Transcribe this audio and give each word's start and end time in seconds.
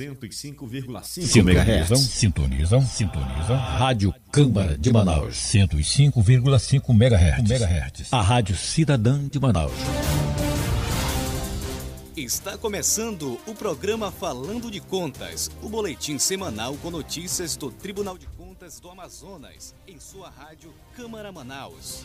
105,5 0.00 0.66
MHz. 0.66 1.98
Sintonizam, 1.98 2.80
sintonizam. 2.80 3.56
Rádio 3.56 4.14
Câmara 4.32 4.78
de 4.78 4.90
Manaus. 4.90 5.36
105,5 5.36 6.90
MHz. 6.90 8.12
A 8.12 8.22
Rádio 8.22 8.56
Cidadã 8.56 9.28
de 9.28 9.38
Manaus. 9.38 9.74
Está 12.16 12.56
começando 12.56 13.38
o 13.46 13.54
programa 13.54 14.10
Falando 14.10 14.70
de 14.70 14.80
Contas, 14.80 15.50
o 15.62 15.68
boletim 15.68 16.18
semanal 16.18 16.76
com 16.76 16.90
notícias 16.90 17.56
do 17.56 17.70
Tribunal 17.70 18.16
de 18.16 18.26
Contas 18.26 18.80
do 18.80 18.90
Amazonas, 18.90 19.74
em 19.86 19.98
sua 20.00 20.30
rádio 20.30 20.72
Câmara 20.96 21.30
Manaus. 21.30 22.04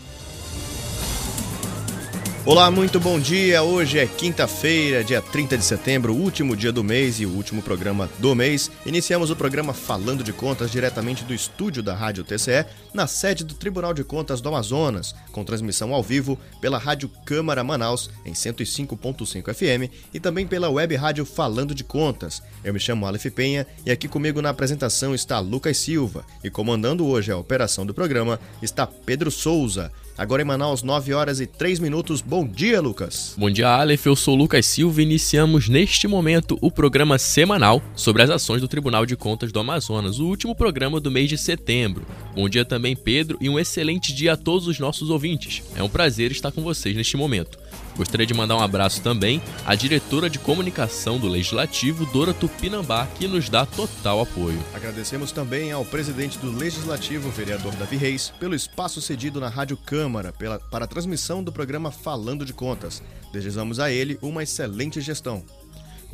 Olá, 2.47 2.69
muito 2.69 2.99
bom 2.99 3.19
dia. 3.19 3.63
Hoje 3.63 3.97
é 3.97 4.05
quinta-feira, 4.05 5.03
dia 5.03 5.19
30 5.19 5.57
de 5.57 5.65
setembro, 5.65 6.13
último 6.13 6.55
dia 6.55 6.71
do 6.71 6.83
mês 6.83 7.19
e 7.19 7.25
o 7.25 7.31
último 7.31 7.59
programa 7.59 8.07
do 8.19 8.35
mês. 8.35 8.69
Iniciamos 8.85 9.31
o 9.31 9.35
programa 9.35 9.73
Falando 9.73 10.23
de 10.23 10.31
Contas 10.31 10.69
diretamente 10.69 11.23
do 11.23 11.33
estúdio 11.33 11.81
da 11.81 11.95
Rádio 11.95 12.23
TCE, 12.23 12.67
na 12.93 13.07
sede 13.07 13.43
do 13.43 13.55
Tribunal 13.55 13.95
de 13.95 14.03
Contas 14.03 14.41
do 14.41 14.49
Amazonas, 14.49 15.15
com 15.31 15.43
transmissão 15.43 15.91
ao 15.91 16.03
vivo 16.03 16.37
pela 16.61 16.77
Rádio 16.77 17.09
Câmara 17.25 17.63
Manaus 17.63 18.11
em 18.23 18.33
105.5 18.33 19.51
FM 19.51 19.91
e 20.13 20.19
também 20.19 20.45
pela 20.45 20.69
web 20.69 20.95
rádio 20.95 21.25
Falando 21.25 21.73
de 21.73 21.83
Contas. 21.83 22.43
Eu 22.63 22.75
me 22.75 22.79
chamo 22.79 23.07
Aleph 23.07 23.25
Penha 23.33 23.65
e 23.83 23.89
aqui 23.89 24.07
comigo 24.07 24.39
na 24.39 24.51
apresentação 24.51 25.15
está 25.15 25.39
Lucas 25.39 25.77
Silva 25.77 26.23
e 26.43 26.51
comandando 26.51 27.07
hoje 27.07 27.31
a 27.31 27.37
operação 27.37 27.87
do 27.87 27.93
programa 27.93 28.39
está 28.61 28.85
Pedro 28.85 29.31
Souza. 29.31 29.91
Agora 30.17 30.41
em 30.41 30.45
Manaus, 30.45 30.81
9 30.81 31.13
horas 31.13 31.41
e 31.41 31.45
3 31.45 31.79
minutos. 31.79 32.21
Bom 32.21 32.47
dia, 32.47 32.79
Lucas. 32.79 33.35
Bom 33.37 33.49
dia, 33.49 33.67
Aleph. 33.67 34.05
Eu 34.05 34.15
sou 34.15 34.33
Lucas 34.33 34.65
Silva 34.65 35.01
e 35.01 35.03
iniciamos 35.03 35.67
neste 35.67 36.07
momento 36.07 36.57
o 36.61 36.71
programa 36.71 37.19
semanal 37.19 37.81
sobre 37.95 38.23
as 38.23 38.29
ações 38.29 38.61
do 38.61 38.67
Tribunal 38.67 39.05
de 39.05 39.17
Contas 39.17 39.51
do 39.51 39.59
Amazonas, 39.59 40.17
o 40.19 40.27
último 40.27 40.55
programa 40.55 41.01
do 41.01 41.11
mês 41.11 41.27
de 41.27 41.37
setembro. 41.37 42.05
Bom 42.33 42.47
dia 42.47 42.63
também, 42.63 42.95
Pedro, 42.95 43.37
e 43.41 43.49
um 43.49 43.59
excelente 43.59 44.13
dia 44.13 44.33
a 44.33 44.37
todos 44.37 44.67
os 44.67 44.79
nossos 44.79 45.09
ouvintes. 45.09 45.61
É 45.75 45.83
um 45.83 45.89
prazer 45.89 46.31
estar 46.31 46.51
com 46.51 46.61
vocês 46.61 46.95
neste 46.95 47.17
momento. 47.17 47.59
Gostaria 47.95 48.25
de 48.25 48.33
mandar 48.33 48.57
um 48.57 48.61
abraço 48.61 49.01
também 49.01 49.41
à 49.65 49.73
diretora 49.73 50.29
de 50.29 50.37
comunicação 50.37 51.17
do 51.17 51.27
Legislativo, 51.27 52.05
Dora 52.07 52.33
Tupinambá, 52.33 53.07
que 53.15 53.27
nos 53.27 53.49
dá 53.49 53.65
total 53.65 54.21
apoio. 54.21 54.59
Agradecemos 54.73 55.31
também 55.31 55.71
ao 55.71 55.85
presidente 55.85 56.37
do 56.37 56.51
Legislativo, 56.51 57.29
vereador 57.29 57.73
Davi 57.75 57.95
Reis, 57.95 58.33
pelo 58.39 58.53
espaço 58.53 59.01
cedido 59.01 59.39
na 59.39 59.47
Rádio 59.47 59.77
Câmara 59.77 60.33
pela, 60.33 60.59
para 60.59 60.85
a 60.85 60.87
transmissão 60.87 61.41
do 61.41 61.51
programa 61.51 61.89
Falando 61.89 62.45
de 62.45 62.53
Contas. 62.53 63.01
Desejamos 63.31 63.79
a 63.79 63.89
ele 63.89 64.19
uma 64.21 64.43
excelente 64.43 64.99
gestão. 64.99 65.43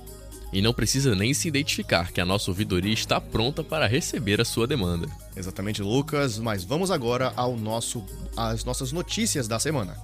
E 0.54 0.62
não 0.62 0.74
precisa 0.74 1.16
nem 1.16 1.34
se 1.34 1.48
identificar 1.48 2.12
que 2.12 2.22
a 2.22 2.26
nossa 2.26 2.50
ouvidoria 2.50 2.94
está 2.94 3.20
pronta 3.20 3.64
para 3.64 3.88
receber 3.88 4.40
a 4.40 4.46
sua 4.46 4.66
demanda. 4.66 5.08
Exatamente, 5.36 5.82
Lucas, 5.82 6.40
mas 6.40 6.64
vamos 6.64 6.92
agora 6.92 7.34
ao 7.36 7.58
nosso 7.58 8.04
às 8.38 8.64
nossas 8.64 8.92
notícias 8.92 9.48
da 9.48 9.60
semana 9.60 9.96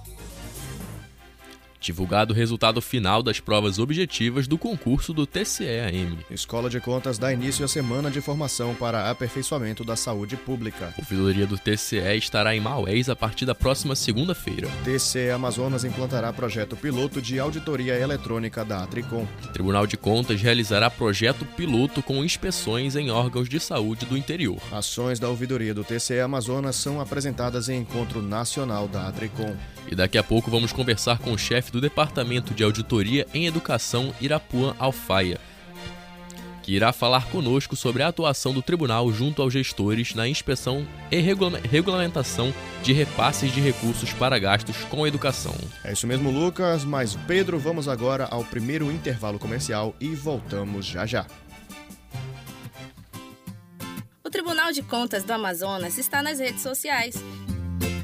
divulgado 1.82 2.32
o 2.32 2.36
resultado 2.36 2.80
final 2.80 3.22
das 3.22 3.40
provas 3.40 3.78
objetivas 3.78 4.46
do 4.46 4.56
concurso 4.56 5.12
do 5.12 5.26
TCE-AM. 5.26 6.18
Escola 6.30 6.70
de 6.70 6.80
Contas 6.80 7.18
dá 7.18 7.32
início 7.32 7.64
à 7.64 7.68
semana 7.68 8.10
de 8.10 8.20
formação 8.20 8.74
para 8.74 9.10
aperfeiçoamento 9.10 9.84
da 9.84 9.96
saúde 9.96 10.36
pública. 10.36 10.94
A 10.96 11.00
ouvidoria 11.00 11.46
do 11.46 11.58
TCE 11.58 12.16
estará 12.16 12.54
em 12.54 12.60
Maués 12.60 13.08
a 13.08 13.16
partir 13.16 13.44
da 13.44 13.54
próxima 13.54 13.96
segunda-feira. 13.96 14.68
TCE 14.84 15.30
Amazonas 15.30 15.84
implantará 15.84 16.32
projeto 16.32 16.76
piloto 16.76 17.20
de 17.20 17.38
auditoria 17.38 17.98
eletrônica 17.98 18.64
da 18.64 18.82
Atricom. 18.82 19.26
Tribunal 19.52 19.86
de 19.86 19.96
Contas 19.96 20.40
realizará 20.40 20.88
projeto 20.88 21.44
piloto 21.44 22.02
com 22.02 22.24
inspeções 22.24 22.94
em 22.94 23.10
órgãos 23.10 23.48
de 23.48 23.58
saúde 23.58 24.06
do 24.06 24.16
interior. 24.16 24.60
Ações 24.70 25.18
da 25.18 25.28
ouvidoria 25.28 25.74
do 25.74 25.82
TCE 25.82 26.20
Amazonas 26.20 26.76
são 26.76 27.00
apresentadas 27.00 27.68
em 27.68 27.80
encontro 27.80 28.22
nacional 28.22 28.86
da 28.86 29.08
Atricom. 29.08 29.56
E 29.90 29.94
daqui 29.94 30.16
a 30.16 30.22
pouco 30.22 30.50
vamos 30.50 30.72
conversar 30.72 31.18
com 31.18 31.32
o 31.32 31.38
chefe 31.38 31.71
do 31.72 31.80
Departamento 31.80 32.52
de 32.52 32.62
Auditoria 32.62 33.26
em 33.32 33.46
Educação 33.46 34.14
Irapuã 34.20 34.76
Alfaia, 34.78 35.40
que 36.62 36.72
irá 36.72 36.92
falar 36.92 37.26
conosco 37.26 37.74
sobre 37.74 38.02
a 38.02 38.08
atuação 38.08 38.52
do 38.52 38.62
tribunal 38.62 39.10
junto 39.10 39.40
aos 39.40 39.52
gestores 39.52 40.14
na 40.14 40.28
inspeção 40.28 40.86
e 41.10 41.18
regulamentação 41.18 42.54
de 42.82 42.92
repasses 42.92 43.50
de 43.50 43.60
recursos 43.60 44.12
para 44.12 44.38
gastos 44.38 44.76
com 44.84 45.06
educação. 45.06 45.56
É 45.82 45.92
isso 45.92 46.06
mesmo, 46.06 46.30
Lucas, 46.30 46.84
mas 46.84 47.16
Pedro, 47.26 47.58
vamos 47.58 47.88
agora 47.88 48.26
ao 48.30 48.44
primeiro 48.44 48.92
intervalo 48.92 49.38
comercial 49.38 49.96
e 49.98 50.14
voltamos 50.14 50.84
já 50.84 51.06
já. 51.06 51.26
O 54.24 54.30
Tribunal 54.30 54.72
de 54.72 54.82
Contas 54.82 55.24
do 55.24 55.32
Amazonas 55.32 55.98
está 55.98 56.22
nas 56.22 56.38
redes 56.38 56.62
sociais 56.62 57.16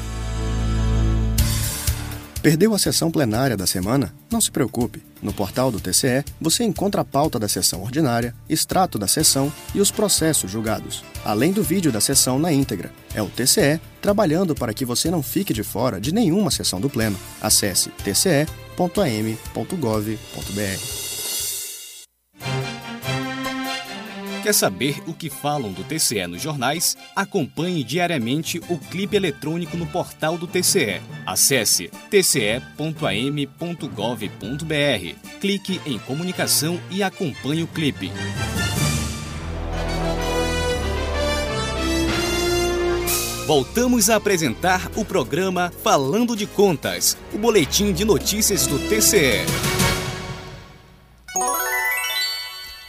Perdeu 2.46 2.72
a 2.74 2.78
sessão 2.78 3.10
plenária 3.10 3.56
da 3.56 3.66
semana? 3.66 4.14
Não 4.30 4.40
se 4.40 4.52
preocupe. 4.52 5.02
No 5.20 5.32
portal 5.32 5.72
do 5.72 5.80
TCE, 5.80 6.24
você 6.40 6.62
encontra 6.62 7.00
a 7.00 7.04
pauta 7.04 7.40
da 7.40 7.48
sessão 7.48 7.82
ordinária, 7.82 8.32
extrato 8.48 9.00
da 9.00 9.08
sessão 9.08 9.52
e 9.74 9.80
os 9.80 9.90
processos 9.90 10.48
julgados, 10.48 11.02
além 11.24 11.52
do 11.52 11.60
vídeo 11.60 11.90
da 11.90 12.00
sessão 12.00 12.38
na 12.38 12.52
íntegra. 12.52 12.92
É 13.12 13.20
o 13.20 13.28
TCE 13.28 13.80
trabalhando 14.00 14.54
para 14.54 14.72
que 14.72 14.84
você 14.84 15.10
não 15.10 15.24
fique 15.24 15.52
de 15.52 15.64
fora 15.64 16.00
de 16.00 16.14
nenhuma 16.14 16.52
sessão 16.52 16.80
do 16.80 16.88
Pleno. 16.88 17.18
Acesse 17.42 17.90
tce.am.gov.br. 18.04 18.46
Quer 24.46 24.54
saber 24.54 25.02
o 25.08 25.12
que 25.12 25.28
falam 25.28 25.72
do 25.72 25.82
TCE 25.82 26.24
nos 26.28 26.40
jornais? 26.40 26.96
Acompanhe 27.16 27.82
diariamente 27.82 28.60
o 28.68 28.78
clipe 28.78 29.16
eletrônico 29.16 29.76
no 29.76 29.88
portal 29.88 30.38
do 30.38 30.46
TCE. 30.46 31.02
Acesse 31.26 31.90
tce.am.gov.br, 32.08 32.60
clique 35.40 35.80
em 35.84 35.98
comunicação 35.98 36.80
e 36.92 37.02
acompanhe 37.02 37.64
o 37.64 37.66
clipe. 37.66 38.12
Voltamos 43.48 44.08
a 44.08 44.14
apresentar 44.14 44.88
o 44.94 45.04
programa 45.04 45.72
Falando 45.82 46.36
de 46.36 46.46
Contas, 46.46 47.18
o 47.34 47.38
boletim 47.38 47.92
de 47.92 48.04
notícias 48.04 48.64
do 48.64 48.78
TCE. 48.78 49.44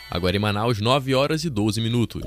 Agora 0.10 0.36
em 0.36 0.40
Manaus, 0.40 0.80
9 0.80 1.14
horas 1.14 1.44
e 1.44 1.50
12 1.50 1.82
minutos. 1.82 2.24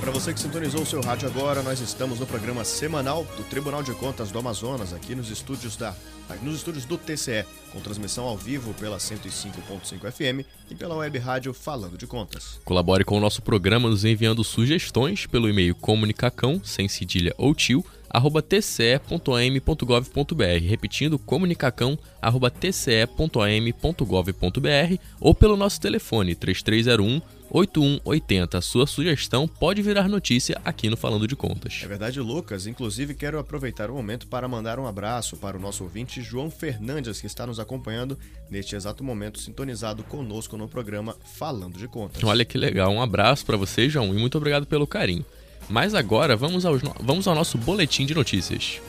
Para 0.00 0.10
você 0.10 0.32
que 0.32 0.40
sintonizou 0.40 0.82
o 0.82 0.86
seu 0.86 1.00
rádio 1.00 1.28
agora, 1.28 1.62
nós 1.62 1.78
estamos 1.80 2.18
no 2.18 2.26
programa 2.26 2.64
semanal 2.64 3.24
do 3.36 3.44
Tribunal 3.44 3.82
de 3.82 3.92
Contas 3.92 4.30
do 4.32 4.38
Amazonas, 4.38 4.92
aqui 4.92 5.14
nos 5.14 5.30
estúdios 5.30 5.76
da 5.76 5.94
nos 6.42 6.56
estúdios 6.56 6.84
do 6.84 6.96
TCE, 6.96 7.44
com 7.72 7.80
transmissão 7.80 8.24
ao 8.24 8.36
vivo 8.36 8.72
pela 8.74 8.98
105.5 8.98 10.10
FM 10.10 10.46
e 10.70 10.74
pela 10.74 10.94
web 10.94 11.18
rádio 11.18 11.52
Falando 11.52 11.98
de 11.98 12.06
Contas. 12.06 12.60
Colabore 12.64 13.04
com 13.04 13.16
o 13.16 13.20
nosso 13.20 13.42
programa 13.42 13.88
nos 13.88 14.04
enviando 14.04 14.44
sugestões 14.44 15.26
pelo 15.26 15.48
e-mail 15.48 15.74
comunicacão, 15.74 16.60
sem 16.62 16.88
cedilha 16.88 17.34
ou 17.36 17.52
tio, 17.52 17.84
arroba 18.10 18.42
tce.am.gov.br, 18.42 20.68
repetindo 20.68 21.18
comunicacão, 21.18 21.98
arroba 22.20 22.50
tce.am.gov.br 22.50 24.96
ou 25.20 25.34
pelo 25.34 25.56
nosso 25.56 25.80
telefone 25.80 26.34
3301 26.34 27.20
8180. 27.50 28.58
A 28.58 28.60
sua 28.60 28.86
sugestão 28.86 29.46
pode 29.46 29.82
virar 29.82 30.08
notícia 30.08 30.60
aqui 30.64 30.88
no 30.88 30.96
Falando 30.96 31.26
de 31.26 31.36
Contas. 31.36 31.80
É 31.82 31.88
verdade, 31.88 32.20
Lucas. 32.20 32.66
Inclusive, 32.66 33.14
quero 33.14 33.38
aproveitar 33.38 33.90
o 33.90 33.94
momento 33.94 34.26
para 34.28 34.48
mandar 34.48 34.78
um 34.78 34.86
abraço 34.86 35.36
para 35.36 35.56
o 35.56 35.60
nosso 35.60 35.82
ouvinte 35.82 36.22
João 36.22 36.50
Fernandes, 36.50 37.20
que 37.20 37.26
está 37.26 37.46
nos 37.46 37.58
acompanhando 37.58 38.18
neste 38.48 38.76
exato 38.76 39.02
momento, 39.02 39.40
sintonizado 39.40 40.02
conosco 40.04 40.56
no 40.56 40.68
programa 40.68 41.16
Falando 41.36 41.76
de 41.76 41.88
Contas. 41.88 42.22
Olha 42.22 42.44
que 42.44 42.56
legal. 42.56 42.92
Um 42.92 43.02
abraço 43.02 43.44
para 43.44 43.56
você, 43.56 43.88
João, 43.88 44.14
e 44.14 44.18
muito 44.18 44.38
obrigado 44.38 44.66
pelo 44.66 44.86
carinho. 44.86 45.24
Mas 45.68 45.94
agora 45.94 46.36
vamos, 46.36 46.66
aos, 46.66 46.82
vamos 47.00 47.28
ao 47.28 47.34
nosso 47.34 47.56
boletim 47.58 48.06
de 48.06 48.14
notícias. 48.14 48.80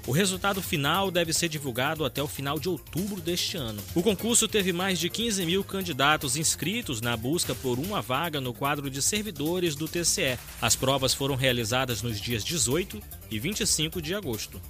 o 0.08 0.12
resultado 0.14 0.62
final 0.62 1.12
deve 1.12 1.34
ser 1.34 1.50
divulgado 1.50 2.06
até 2.06 2.24
o 2.24 2.30
final 2.30 2.58
de 2.58 2.70
outubro 2.70 3.20
deste 3.20 3.58
ano. 3.58 3.84
O 3.94 4.02
concurso 4.02 4.48
teve 4.48 4.72
mais 4.72 4.98
de 4.98 5.10
15 5.10 5.46
mil 5.46 5.66
candidatos 5.66 6.38
inscritos 6.38 7.02
na 7.02 7.18
busca 7.18 7.54
por 7.54 7.78
uma 7.78 8.02
vaga 8.02 8.40
no 8.40 8.54
quadro 8.54 8.90
de 8.90 9.02
servidores 9.02 9.76
do 9.76 9.86
TCE. 9.86 10.40
As 10.62 10.78
provas 10.78 11.14
foram 11.14 11.36
realizadas 11.36 12.02
nos 12.02 12.22
dias 12.22 12.42
18 12.46 13.04
e 13.30 13.38
25 13.38 14.02
de 14.02 14.16
agosto. 14.16 14.62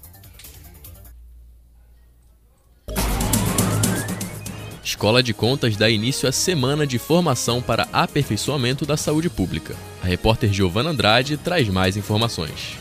Escola 4.87 5.21
de 5.21 5.33
Contas 5.33 5.75
dá 5.75 5.89
início 5.89 6.29
à 6.29 6.31
semana 6.31 6.87
de 6.87 6.97
formação 6.97 7.61
para 7.61 7.89
aperfeiçoamento 7.91 8.85
da 8.85 8.95
saúde 8.95 9.29
pública. 9.29 9.75
A 10.01 10.05
repórter 10.05 10.49
Giovana 10.53 10.91
Andrade 10.91 11.35
traz 11.35 11.67
mais 11.67 11.97
informações. 11.97 12.77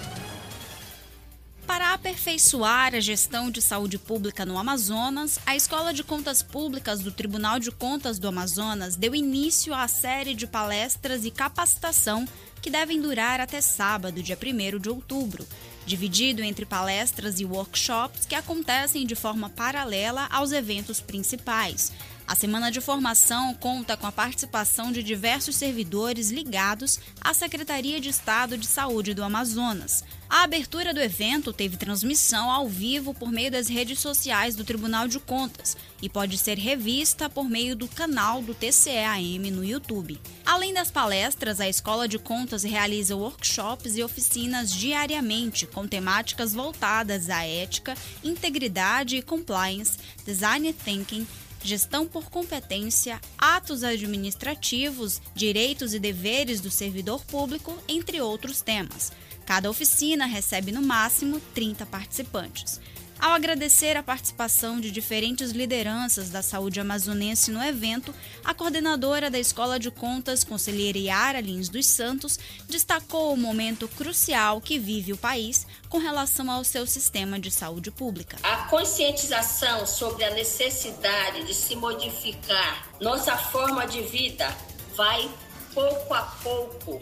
Para 1.67 1.95
aperfeiçoar 1.95 2.95
a 2.95 3.01
gestão 3.01 3.51
de 3.51 3.61
saúde 3.61 3.99
pública 3.99 4.47
no 4.47 4.57
Amazonas, 4.57 5.41
a 5.45 5.57
Escola 5.57 5.93
de 5.93 6.05
Contas 6.05 6.45
Públicas 6.45 7.01
do 7.01 7.11
Tribunal 7.11 7.59
de 7.59 7.73
Contas 7.73 8.21
do 8.21 8.29
Amazonas 8.29 8.95
deu 8.95 9.13
início 9.13 9.75
à 9.75 9.89
série 9.89 10.33
de 10.33 10.47
palestras 10.47 11.25
e 11.25 11.31
capacitação 11.33 12.25
que 12.63 12.71
devem 12.71 13.01
durar 13.01 13.41
até 13.41 13.61
sábado, 13.61 14.23
dia 14.23 14.39
1 14.41 14.79
de 14.79 14.89
outubro, 14.89 15.45
dividido 15.87 16.43
entre 16.43 16.67
palestras 16.67 17.39
e 17.41 17.45
workshops 17.45 18.27
que 18.27 18.35
acontecem 18.35 19.07
de 19.07 19.15
forma 19.15 19.49
paralela 19.49 20.27
aos 20.31 20.53
eventos 20.53 21.01
principais. 21.01 21.93
A 22.27 22.35
semana 22.35 22.73
de 22.73 22.81
formação 22.81 23.55
conta 23.55 23.97
com 23.97 24.05
a 24.05 24.11
participação 24.11 24.91
de 24.91 25.01
diversos 25.01 25.55
servidores 25.55 26.29
ligados 26.33 26.99
à 27.21 27.33
Secretaria 27.33 28.01
de 28.01 28.09
Estado 28.09 28.59
de 28.59 28.67
Saúde 28.67 29.15
do 29.15 29.23
Amazonas. 29.23 30.03
A 30.29 30.43
abertura 30.43 30.93
do 30.93 31.01
evento 31.01 31.53
teve 31.53 31.77
transmissão 31.77 32.51
ao 32.51 32.69
vivo 32.69 33.15
por 33.15 33.31
meio 33.31 33.53
das 33.53 33.69
redes 33.69 34.01
sociais 34.01 34.57
do 34.57 34.65
Tribunal 34.65 35.07
de 35.07 35.21
Contas 35.21 35.77
e 36.03 36.09
pode 36.09 36.37
ser 36.37 36.59
revista 36.59 37.31
por 37.31 37.49
meio 37.49 37.77
do 37.77 37.87
canal 37.87 38.43
do 38.43 38.53
TCEAM 38.53 39.49
no 39.53 39.65
YouTube. 39.65 40.21
Além 40.45 40.75
das 40.75 40.91
palestras, 40.91 41.61
a 41.61 41.69
Escola 41.69 42.09
de 42.09 42.19
Contas 42.19 42.65
realiza 42.65 43.15
workshops 43.15 43.97
e 43.97 44.03
oficinas 44.03 44.73
diariamente 44.73 45.65
com 45.65 45.87
temáticas 45.87 46.53
voltadas 46.53 47.31
à 47.31 47.45
ética, 47.47 47.95
integridade 48.25 49.17
e 49.17 49.23
compliance, 49.23 49.97
design 50.25 50.73
thinking, 50.73 51.25
gestão 51.67 52.07
por 52.07 52.31
competência, 52.31 53.21
atos 53.37 53.83
administrativos, 53.83 55.21
direitos 55.35 55.93
e 55.93 55.99
deveres 55.99 56.61
do 56.61 56.71
servidor 56.71 57.25
público, 57.25 57.77
entre 57.89 58.21
outros 58.21 58.63
temas. 58.63 59.13
Cada 59.45 59.71
oficina 59.71 60.27
recebe 60.27 60.73
no 60.73 60.83
máximo 60.83 61.41
30 61.55 61.85
participantes. 61.87 62.81
Ao 63.19 63.33
agradecer 63.33 63.97
a 63.97 64.03
participação 64.03 64.79
de 64.79 64.91
diferentes 64.91 65.51
lideranças 65.51 66.29
da 66.29 66.43
saúde 66.43 66.79
amazonense 66.79 67.51
no 67.51 67.63
evento, 67.63 68.15
a 68.45 68.53
coordenadora 68.53 69.31
da 69.31 69.39
Escola 69.39 69.79
de 69.79 69.91
Contas, 69.91 70.45
conselheira 70.45 70.99
Yara 70.99 71.41
Lins 71.41 71.69
dos 71.69 71.87
Santos, 71.87 72.39
destacou 72.69 73.33
o 73.33 73.37
momento 73.37 73.89
crucial 73.89 74.61
que 74.61 74.79
vive 74.79 75.13
o 75.13 75.17
país 75.17 75.67
com 75.89 75.99
relação 75.99 76.51
ao 76.51 76.63
seu 76.63 76.87
sistema 76.87 77.41
de 77.41 77.51
saúde 77.51 77.91
pública. 77.91 78.37
A 78.43 78.69
conscientização 78.69 79.87
sobre 79.87 80.25
a 80.25 80.35
necessidade 80.35 81.45
de 81.45 81.55
se 81.55 81.75
modificar 81.75 82.87
nossa 83.01 83.37
forma 83.37 83.87
de 83.87 84.03
vida 84.03 84.55
vai 84.95 85.29
pouco 85.73 86.15
a 86.15 86.23
pouco 86.43 87.01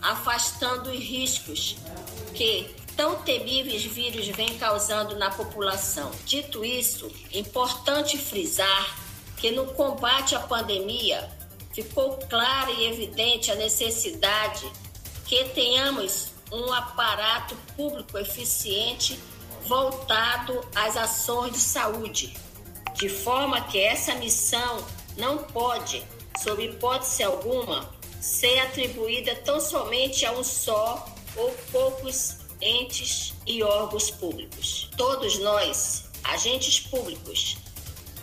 afastando 0.00 0.90
os 0.90 0.98
riscos 0.98 1.76
que 2.34 2.77
tão 2.98 3.22
temíveis 3.22 3.84
vírus 3.84 4.26
vem 4.26 4.58
causando 4.58 5.14
na 5.14 5.30
população. 5.30 6.10
Dito 6.26 6.64
isso, 6.64 7.08
importante 7.32 8.18
frisar 8.18 8.98
que 9.36 9.52
no 9.52 9.66
combate 9.66 10.34
à 10.34 10.40
pandemia 10.40 11.30
ficou 11.72 12.18
clara 12.28 12.72
e 12.72 12.86
evidente 12.86 13.52
a 13.52 13.54
necessidade 13.54 14.68
que 15.26 15.44
tenhamos 15.50 16.32
um 16.50 16.72
aparato 16.72 17.54
público 17.76 18.18
eficiente 18.18 19.16
voltado 19.62 20.60
às 20.74 20.96
ações 20.96 21.52
de 21.52 21.60
saúde, 21.60 22.34
de 22.94 23.08
forma 23.08 23.60
que 23.60 23.78
essa 23.78 24.16
missão 24.16 24.84
não 25.16 25.38
pode, 25.38 26.02
sob 26.42 26.64
hipótese 26.64 27.22
alguma, 27.22 27.94
ser 28.20 28.58
atribuída 28.58 29.36
tão 29.36 29.60
somente 29.60 30.26
a 30.26 30.32
um 30.32 30.42
só 30.42 31.06
ou 31.36 31.52
poucos 31.70 32.37
entes 32.60 33.34
e 33.46 33.62
órgãos 33.62 34.10
públicos. 34.10 34.88
Todos 34.96 35.38
nós, 35.38 36.04
agentes 36.24 36.80
públicos, 36.80 37.56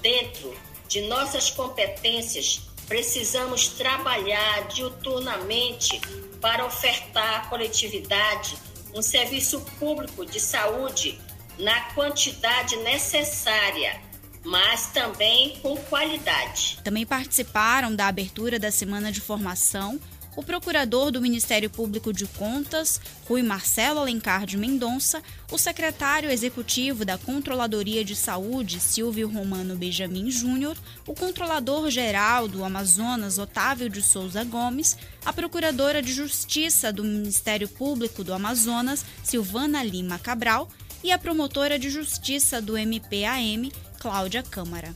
dentro 0.02 0.56
de 0.88 1.02
nossas 1.02 1.50
competências, 1.50 2.62
precisamos 2.88 3.70
trabalhar 3.70 4.68
diuturnamente 4.68 6.00
para 6.40 6.66
ofertar 6.66 7.42
à 7.42 7.48
coletividade 7.48 8.58
um 8.94 9.02
serviço 9.02 9.62
público 9.80 10.26
de 10.26 10.40
saúde 10.40 11.20
na 11.58 11.94
quantidade 11.94 12.76
necessária 12.78 14.00
mas 14.46 14.88
também 14.88 15.58
com 15.62 15.76
qualidade. 15.76 16.78
Também 16.84 17.06
participaram 17.06 17.94
da 17.94 18.08
abertura 18.08 18.60
da 18.60 18.72
semana 18.72 19.12
de 19.12 19.20
formação 19.20 20.00
o 20.36 20.44
procurador 20.44 21.12
do 21.12 21.22
Ministério 21.22 21.70
Público 21.70 22.12
de 22.12 22.26
Contas, 22.26 23.00
Rui 23.28 23.42
Marcelo 23.42 24.00
Alencar 24.00 24.46
de 24.46 24.58
Mendonça, 24.58 25.22
o 25.52 25.58
secretário 25.58 26.30
executivo 26.30 27.06
da 27.06 27.18
Controladoria 27.18 28.04
de 28.04 28.16
Saúde, 28.16 28.80
Silvio 28.80 29.30
Romano 29.30 29.76
Benjamin 29.76 30.30
Júnior, 30.30 30.78
o 31.08 31.14
controlador-geral 31.14 32.48
do 32.48 32.64
Amazonas, 32.64 33.38
Otávio 33.38 33.90
de 33.90 34.02
Souza 34.02 34.44
Gomes, 34.44 34.98
a 35.26 35.32
procuradora 35.32 36.02
de 36.02 36.12
Justiça 36.14 36.92
do 36.92 37.04
Ministério 37.04 37.68
Público 37.68 38.24
do 38.24 38.34
Amazonas, 38.34 39.06
Silvana 39.24 39.84
Lima 39.84 40.20
Cabral, 40.20 40.70
e 41.04 41.12
a 41.12 41.20
promotora 41.20 41.78
de 41.78 41.88
Justiça 41.88 42.60
do 42.60 42.76
MPAM, 42.76 43.70
Cláudia 44.00 44.42
Câmara. 44.42 44.92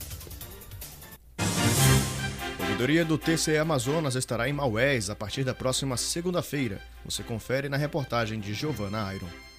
Ouvidoria 2.80 3.04
do 3.04 3.18
TCE 3.18 3.58
Amazonas 3.58 4.14
estará 4.14 4.48
em 4.48 4.54
Maués 4.54 5.10
a 5.10 5.14
partir 5.14 5.44
da 5.44 5.52
próxima 5.52 5.98
segunda-feira. 5.98 6.80
Você 7.04 7.22
confere 7.22 7.68
na 7.68 7.76
reportagem 7.76 8.40
de 8.40 8.54
Giovana 8.54 9.14
Iron 9.14 9.49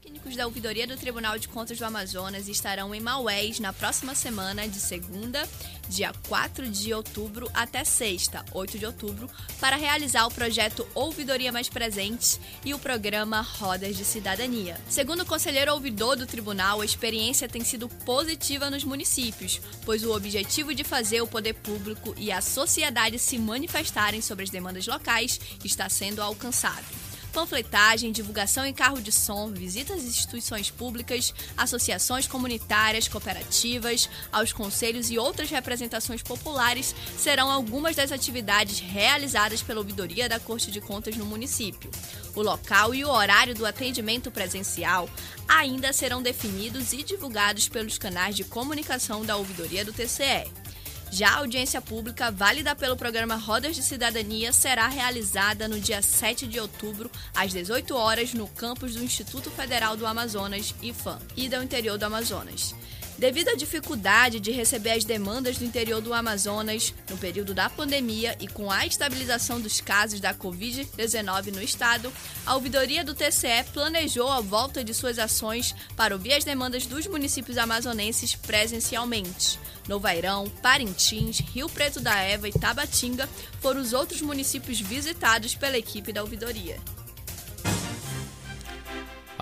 técnicos 0.00 0.34
da 0.34 0.46
ouvidoria 0.46 0.86
do 0.86 0.96
Tribunal 0.96 1.38
de 1.38 1.46
Contas 1.46 1.78
do 1.78 1.84
Amazonas 1.84 2.48
estarão 2.48 2.94
em 2.94 3.00
Maués 3.00 3.60
na 3.60 3.70
próxima 3.70 4.14
semana, 4.14 4.66
de 4.66 4.80
segunda, 4.80 5.46
dia 5.88 6.10
4 6.26 6.68
de 6.70 6.94
outubro, 6.94 7.50
até 7.52 7.84
sexta, 7.84 8.42
8 8.52 8.78
de 8.78 8.86
outubro, 8.86 9.28
para 9.60 9.76
realizar 9.76 10.26
o 10.26 10.30
projeto 10.30 10.88
Ouvidoria 10.94 11.52
Mais 11.52 11.68
Presentes 11.68 12.40
e 12.64 12.72
o 12.72 12.78
programa 12.78 13.42
Rodas 13.42 13.94
de 13.94 14.04
Cidadania. 14.04 14.80
Segundo 14.88 15.20
o 15.20 15.26
conselheiro 15.26 15.72
ouvidor 15.72 16.16
do 16.16 16.26
tribunal, 16.26 16.80
a 16.80 16.84
experiência 16.84 17.48
tem 17.48 17.62
sido 17.62 17.88
positiva 17.88 18.70
nos 18.70 18.84
municípios, 18.84 19.60
pois 19.84 20.02
o 20.02 20.14
objetivo 20.14 20.74
de 20.74 20.82
fazer 20.82 21.20
o 21.20 21.26
poder 21.26 21.54
público 21.54 22.14
e 22.16 22.32
a 22.32 22.40
sociedade 22.40 23.18
se 23.18 23.38
manifestarem 23.38 24.22
sobre 24.22 24.44
as 24.44 24.50
demandas 24.50 24.86
locais 24.86 25.38
está 25.62 25.90
sendo 25.90 26.22
alcançado 26.22 27.09
panfletagem, 27.30 28.12
divulgação 28.12 28.64
em 28.66 28.74
carro 28.74 29.00
de 29.00 29.10
som, 29.10 29.50
visitas 29.50 29.98
às 29.98 30.04
instituições 30.04 30.70
públicas, 30.70 31.32
associações 31.56 32.26
comunitárias, 32.26 33.08
cooperativas, 33.08 34.08
aos 34.32 34.52
conselhos 34.52 35.10
e 35.10 35.18
outras 35.18 35.50
representações 35.50 36.22
populares 36.22 36.94
serão 37.16 37.50
algumas 37.50 37.96
das 37.96 38.12
atividades 38.12 38.80
realizadas 38.80 39.62
pela 39.62 39.80
ouvidoria 39.80 40.28
da 40.28 40.38
Corte 40.38 40.70
de 40.70 40.80
Contas 40.80 41.16
no 41.16 41.24
município. 41.24 41.90
O 42.34 42.42
local 42.42 42.94
e 42.94 43.04
o 43.04 43.10
horário 43.10 43.54
do 43.54 43.66
atendimento 43.66 44.30
presencial 44.30 45.08
ainda 45.48 45.92
serão 45.92 46.22
definidos 46.22 46.92
e 46.92 47.02
divulgados 47.02 47.68
pelos 47.68 47.98
canais 47.98 48.36
de 48.36 48.44
comunicação 48.44 49.24
da 49.24 49.36
ouvidoria 49.36 49.84
do 49.84 49.92
TCE. 49.92 50.69
Já 51.12 51.30
a 51.30 51.38
audiência 51.38 51.82
pública, 51.82 52.30
válida 52.30 52.74
pelo 52.76 52.96
programa 52.96 53.34
Rodas 53.34 53.74
de 53.74 53.82
Cidadania, 53.82 54.52
será 54.52 54.86
realizada 54.86 55.66
no 55.66 55.80
dia 55.80 56.00
7 56.00 56.46
de 56.46 56.60
outubro, 56.60 57.10
às 57.34 57.52
18 57.52 57.96
horas, 57.96 58.32
no 58.32 58.46
campus 58.46 58.94
do 58.94 59.02
Instituto 59.02 59.50
Federal 59.50 59.96
do 59.96 60.06
Amazonas, 60.06 60.72
IFAM, 60.80 61.18
e 61.36 61.48
do 61.48 61.62
interior 61.62 61.98
do 61.98 62.04
Amazonas. 62.04 62.76
Devido 63.20 63.50
à 63.50 63.54
dificuldade 63.54 64.40
de 64.40 64.50
receber 64.50 64.92
as 64.92 65.04
demandas 65.04 65.58
do 65.58 65.64
interior 65.66 66.00
do 66.00 66.14
Amazonas 66.14 66.94
no 67.06 67.18
período 67.18 67.52
da 67.52 67.68
pandemia 67.68 68.34
e 68.40 68.48
com 68.48 68.70
a 68.70 68.86
estabilização 68.86 69.60
dos 69.60 69.78
casos 69.78 70.20
da 70.20 70.32
Covid-19 70.32 71.52
no 71.52 71.62
estado, 71.62 72.10
a 72.46 72.54
ouvidoria 72.54 73.04
do 73.04 73.14
TCE 73.14 73.62
planejou 73.74 74.26
a 74.26 74.40
volta 74.40 74.82
de 74.82 74.94
suas 74.94 75.18
ações 75.18 75.74
para 75.94 76.14
ouvir 76.14 76.32
as 76.32 76.44
demandas 76.44 76.86
dos 76.86 77.06
municípios 77.06 77.58
amazonenses 77.58 78.34
presencialmente. 78.34 79.60
Novairão, 79.86 80.48
Parintins, 80.62 81.40
Rio 81.40 81.68
Preto 81.68 82.00
da 82.00 82.18
Eva 82.18 82.48
e 82.48 82.52
Tabatinga 82.52 83.28
foram 83.60 83.82
os 83.82 83.92
outros 83.92 84.22
municípios 84.22 84.80
visitados 84.80 85.54
pela 85.54 85.76
equipe 85.76 86.10
da 86.10 86.22
ouvidoria. 86.22 86.78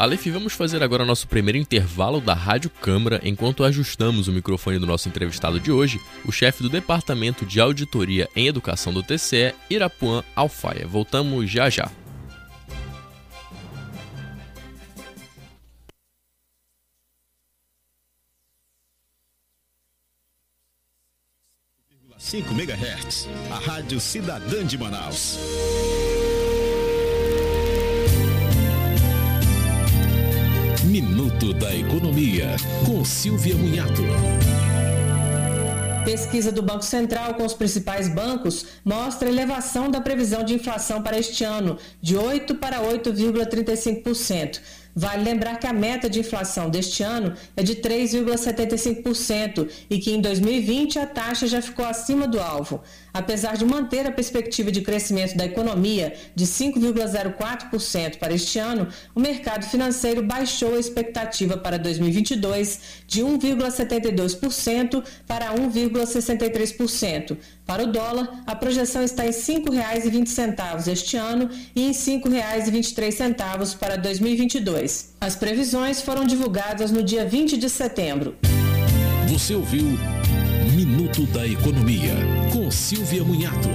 Aleph, 0.00 0.26
vamos 0.28 0.52
fazer 0.52 0.80
agora 0.80 1.04
nosso 1.04 1.26
primeiro 1.26 1.58
intervalo 1.58 2.20
da 2.20 2.32
Rádio 2.32 2.70
Câmara 2.70 3.20
enquanto 3.24 3.64
ajustamos 3.64 4.28
o 4.28 4.32
microfone 4.32 4.78
do 4.78 4.86
nosso 4.86 5.08
entrevistado 5.08 5.58
de 5.58 5.72
hoje, 5.72 6.00
o 6.24 6.30
chefe 6.30 6.62
do 6.62 6.68
Departamento 6.68 7.44
de 7.44 7.58
Auditoria 7.58 8.28
em 8.36 8.46
Educação 8.46 8.92
do 8.92 9.02
TCE, 9.02 9.56
Irapuã 9.68 10.22
Alfaia. 10.36 10.86
Voltamos 10.86 11.50
já 11.50 11.68
já. 11.68 11.90
Cinco 22.16 22.54
MHz, 22.54 23.28
a 23.50 23.58
Rádio 23.58 23.98
Cidadã 23.98 24.64
de 24.64 24.78
Manaus. 24.78 25.36
Minuto 30.88 31.52
da 31.52 31.76
Economia, 31.76 32.56
com 32.86 33.04
Silvia 33.04 33.54
Munhato. 33.54 34.02
Pesquisa 36.02 36.50
do 36.50 36.62
Banco 36.62 36.82
Central 36.82 37.34
com 37.34 37.44
os 37.44 37.52
principais 37.52 38.08
bancos 38.08 38.64
mostra 38.82 39.28
elevação 39.28 39.90
da 39.90 40.00
previsão 40.00 40.42
de 40.42 40.54
inflação 40.54 41.02
para 41.02 41.18
este 41.18 41.44
ano, 41.44 41.76
de 42.00 42.16
8 42.16 42.54
para 42.54 42.80
8,35%. 42.80 44.60
Vale 44.96 45.22
lembrar 45.22 45.58
que 45.60 45.66
a 45.66 45.72
meta 45.72 46.08
de 46.08 46.20
inflação 46.20 46.70
deste 46.70 47.02
ano 47.02 47.34
é 47.54 47.62
de 47.62 47.76
3,75% 47.76 49.68
e 49.90 49.98
que 49.98 50.10
em 50.10 50.22
2020 50.22 50.98
a 50.98 51.06
taxa 51.06 51.46
já 51.46 51.60
ficou 51.60 51.84
acima 51.84 52.26
do 52.26 52.40
alvo. 52.40 52.82
Apesar 53.12 53.56
de 53.56 53.64
manter 53.64 54.06
a 54.06 54.12
perspectiva 54.12 54.70
de 54.70 54.82
crescimento 54.82 55.36
da 55.36 55.44
economia 55.44 56.14
de 56.34 56.46
5,04% 56.46 58.18
para 58.18 58.34
este 58.34 58.58
ano, 58.58 58.88
o 59.14 59.20
mercado 59.20 59.64
financeiro 59.66 60.22
baixou 60.22 60.74
a 60.74 60.78
expectativa 60.78 61.56
para 61.56 61.78
2022 61.78 62.80
de 63.06 63.22
1,72% 63.22 65.02
para 65.26 65.54
1,63%. 65.54 67.36
Para 67.66 67.82
o 67.82 67.92
dólar, 67.92 68.42
a 68.46 68.54
projeção 68.54 69.02
está 69.02 69.24
em 69.24 69.30
R$ 69.30 69.34
5,20 69.34 70.88
este 70.88 71.16
ano 71.16 71.50
e 71.74 71.82
em 71.82 71.88
R$ 71.88 71.92
5,23 71.92 73.76
para 73.78 73.96
2022. 73.96 75.14
As 75.20 75.36
previsões 75.36 76.00
foram 76.00 76.24
divulgadas 76.24 76.90
no 76.90 77.02
dia 77.02 77.24
20 77.24 77.56
de 77.56 77.68
setembro. 77.68 78.36
Você 79.28 79.54
ouviu 79.54 79.98
Minuto 80.78 81.26
da 81.32 81.44
Economia, 81.44 82.14
com 82.52 82.70
Silvia 82.70 83.24
Munhato. 83.24 83.68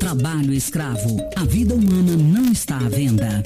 Trabalho 0.00 0.52
escravo. 0.52 1.16
A 1.36 1.44
vida 1.44 1.76
humana 1.76 2.16
não 2.16 2.50
está 2.50 2.76
à 2.76 2.88
venda. 2.88 3.40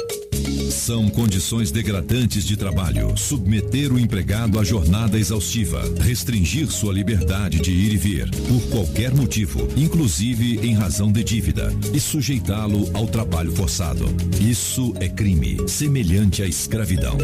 São 0.70 1.08
condições 1.08 1.70
degradantes 1.70 2.44
de 2.44 2.56
trabalho, 2.56 3.16
submeter 3.16 3.92
o 3.92 3.98
empregado 3.98 4.58
à 4.58 4.64
jornada 4.64 5.18
exaustiva, 5.18 5.82
restringir 6.00 6.70
sua 6.70 6.92
liberdade 6.92 7.60
de 7.60 7.70
ir 7.70 7.92
e 7.92 7.96
vir, 7.96 8.30
por 8.30 8.62
qualquer 8.70 9.14
motivo, 9.14 9.68
inclusive 9.76 10.58
em 10.66 10.74
razão 10.74 11.12
de 11.12 11.22
dívida, 11.22 11.72
e 11.94 12.00
sujeitá-lo 12.00 12.90
ao 12.94 13.06
trabalho 13.06 13.52
forçado. 13.52 14.06
Isso 14.40 14.92
é 14.98 15.08
crime, 15.08 15.68
semelhante 15.68 16.42
à 16.42 16.46
escravidão. 16.46 17.16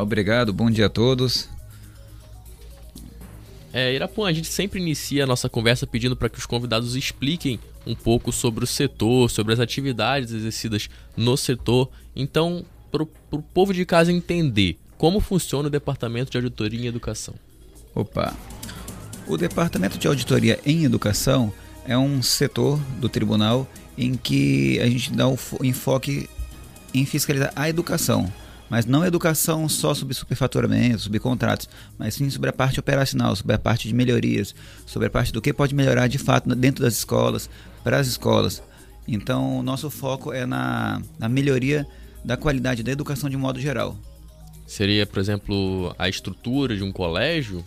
Obrigado, 0.00 0.52
bom 0.52 0.70
dia 0.70 0.86
a 0.86 0.90
todos. 0.90 1.48
É, 3.72 3.94
Irapuã, 3.94 4.28
a 4.28 4.32
gente 4.32 4.48
sempre 4.48 4.80
inicia 4.80 5.24
a 5.24 5.26
nossa 5.26 5.48
conversa 5.48 5.86
pedindo 5.86 6.16
para 6.16 6.28
que 6.28 6.38
os 6.38 6.46
convidados 6.46 6.94
expliquem 6.96 7.60
um 7.86 7.94
pouco 7.94 8.32
sobre 8.32 8.64
o 8.64 8.66
setor, 8.66 9.30
sobre 9.30 9.52
as 9.52 9.60
atividades 9.60 10.32
exercidas 10.32 10.88
no 11.16 11.36
setor. 11.36 11.90
Então, 12.14 12.64
para 12.90 13.02
o 13.02 13.42
povo 13.42 13.74
de 13.74 13.84
casa 13.84 14.12
entender 14.12 14.78
como 14.96 15.20
funciona 15.20 15.68
o 15.68 15.70
Departamento 15.70 16.30
de 16.30 16.38
Auditoria 16.38 16.80
em 16.80 16.86
Educação. 16.86 17.34
Opa! 17.94 18.34
O 19.28 19.36
Departamento 19.36 19.98
de 19.98 20.08
Auditoria 20.08 20.58
em 20.64 20.84
Educação 20.84 21.52
é 21.86 21.96
um 21.96 22.22
setor 22.22 22.80
do 22.98 23.08
tribunal 23.08 23.70
em 23.96 24.14
que 24.14 24.80
a 24.80 24.86
gente 24.88 25.12
dá 25.12 25.28
o 25.28 25.38
enfoque 25.62 26.28
em 26.94 27.04
fiscalizar 27.04 27.52
a 27.54 27.68
educação 27.68 28.32
mas 28.70 28.84
não 28.84 29.04
educação 29.04 29.68
só 29.68 29.94
sobre 29.94 30.14
superfaturamento, 30.14 31.00
sobre 31.00 31.18
contratos, 31.18 31.68
mas 31.98 32.14
sim 32.14 32.28
sobre 32.28 32.50
a 32.50 32.52
parte 32.52 32.78
operacional, 32.78 33.34
sobre 33.34 33.54
a 33.54 33.58
parte 33.58 33.88
de 33.88 33.94
melhorias, 33.94 34.54
sobre 34.86 35.08
a 35.08 35.10
parte 35.10 35.32
do 35.32 35.40
que 35.40 35.52
pode 35.52 35.74
melhorar 35.74 36.06
de 36.06 36.18
fato 36.18 36.54
dentro 36.54 36.84
das 36.84 36.94
escolas, 36.94 37.48
para 37.82 37.98
as 37.98 38.06
escolas. 38.06 38.62
Então, 39.06 39.62
nosso 39.62 39.88
foco 39.88 40.32
é 40.32 40.44
na, 40.44 41.00
na 41.18 41.28
melhoria 41.28 41.86
da 42.24 42.36
qualidade 42.36 42.82
da 42.82 42.92
educação 42.92 43.30
de 43.30 43.36
modo 43.36 43.58
geral. 43.58 43.96
Seria, 44.66 45.06
por 45.06 45.18
exemplo, 45.18 45.94
a 45.98 46.08
estrutura 46.08 46.76
de 46.76 46.82
um 46.82 46.92
colégio? 46.92 47.64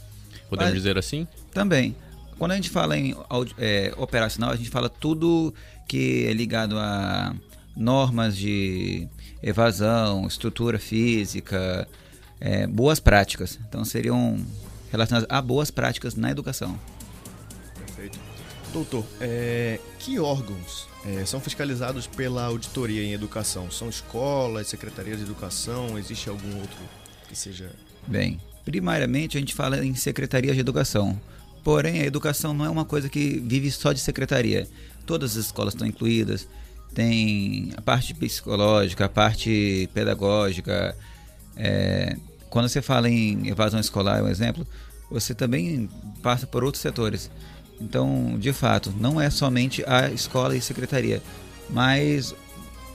Podemos 0.50 0.74
mas, 0.74 0.84
dizer 0.84 1.00
assim? 1.00 1.28
Também. 1.54 1.96
Quando 2.38 2.52
a 2.52 2.56
gente 2.56 2.70
fala 2.70 2.98
em 2.98 3.16
é, 3.58 3.94
operacional, 3.98 4.52
a 4.52 4.56
gente 4.56 4.70
fala 4.70 4.90
tudo 4.90 5.54
que 5.88 6.26
é 6.28 6.34
ligado 6.34 6.78
a 6.78 7.36
normas 7.76 8.36
de 8.36 9.08
evasão, 9.44 10.26
estrutura 10.28 10.80
física, 10.80 11.88
é, 12.40 12.66
boas 12.66 13.00
práticas. 13.00 13.60
Então 13.68 13.86
seriam 13.86 14.38
relacionadas 14.92 15.28
a 15.30 15.42
boas 15.42 15.70
práticas 15.70 16.16
na 16.16 16.32
educação. 16.32 16.78
Perfeito. 17.78 18.20
Doutor, 18.74 19.06
é, 19.20 19.80
que 20.00 20.18
órgãos 20.18 20.88
é, 21.06 21.26
são 21.26 21.42
fiscalizados 21.42 22.08
pela 22.08 22.46
auditoria 22.46 23.04
em 23.04 23.14
educação? 23.14 23.70
São 23.70 23.90
escolas, 23.90 24.68
secretarias 24.68 25.18
de 25.18 25.24
educação? 25.24 25.98
Existe 25.98 26.30
algum 26.30 26.58
outro 26.58 26.80
que 27.28 27.36
seja. 27.36 27.70
Bem, 28.08 28.40
primariamente 28.64 29.38
a 29.38 29.40
gente 29.40 29.54
fala 29.54 29.84
em 29.86 29.94
secretarias 29.94 30.56
de 30.56 30.62
educação. 30.62 31.20
Porém, 31.64 32.02
a 32.02 32.06
educação 32.06 32.54
não 32.54 32.66
é 32.66 32.70
uma 32.70 32.86
coisa 32.86 33.10
que 33.10 33.42
vive 33.46 33.70
só 33.72 33.94
de 33.94 34.00
secretaria. 34.00 34.68
Todas 35.06 35.38
as 35.38 35.46
escolas 35.46 35.74
estão 35.74 35.88
incluídas, 35.88 36.48
tem 36.94 37.72
a 37.78 37.82
parte 37.82 38.14
psicológica, 38.14 39.06
a 39.06 39.10
parte 39.10 39.90
pedagógica. 39.94 40.96
É, 41.56 42.18
quando 42.50 42.68
você 42.68 42.82
fala 42.82 43.10
em 43.10 43.48
evasão 43.48 43.80
escolar, 43.80 44.24
um 44.24 44.28
exemplo, 44.28 44.66
você 45.10 45.34
também 45.34 45.90
passa 46.22 46.48
por 46.48 46.64
outros 46.64 46.82
setores. 46.82 47.30
Então, 47.80 48.38
de 48.40 48.54
fato, 48.54 48.94
não 49.00 49.20
é 49.20 49.30
somente 49.30 49.84
a 49.88 50.10
escola 50.10 50.56
e 50.56 50.62
secretaria, 50.62 51.22
mas 51.70 52.36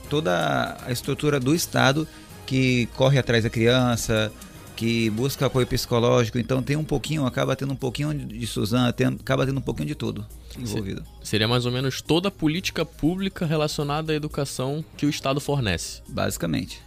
toda 0.08 0.76
a 0.84 0.92
estrutura 0.92 1.40
do 1.40 1.54
Estado 1.54 2.06
que 2.46 2.86
corre 2.94 3.18
atrás 3.18 3.42
da 3.42 3.50
criança, 3.50 4.32
que 4.76 5.08
busca 5.10 5.46
apoio 5.46 5.66
psicológico, 5.66 6.38
então 6.38 6.62
tem 6.62 6.76
um 6.76 6.84
pouquinho, 6.84 7.24
acaba 7.24 7.56
tendo 7.56 7.72
um 7.72 7.76
pouquinho 7.76 8.14
de 8.14 8.46
Suzana, 8.46 8.92
tem, 8.92 9.06
acaba 9.06 9.46
tendo 9.46 9.58
um 9.58 9.62
pouquinho 9.62 9.88
de 9.88 9.94
tudo 9.94 10.24
envolvido. 10.56 11.02
Seria 11.22 11.48
mais 11.48 11.64
ou 11.64 11.72
menos 11.72 12.02
toda 12.02 12.28
a 12.28 12.30
política 12.30 12.84
pública 12.84 13.46
relacionada 13.46 14.12
à 14.12 14.16
educação 14.16 14.84
que 14.96 15.06
o 15.06 15.10
Estado 15.10 15.40
fornece. 15.40 16.02
Basicamente. 16.06 16.80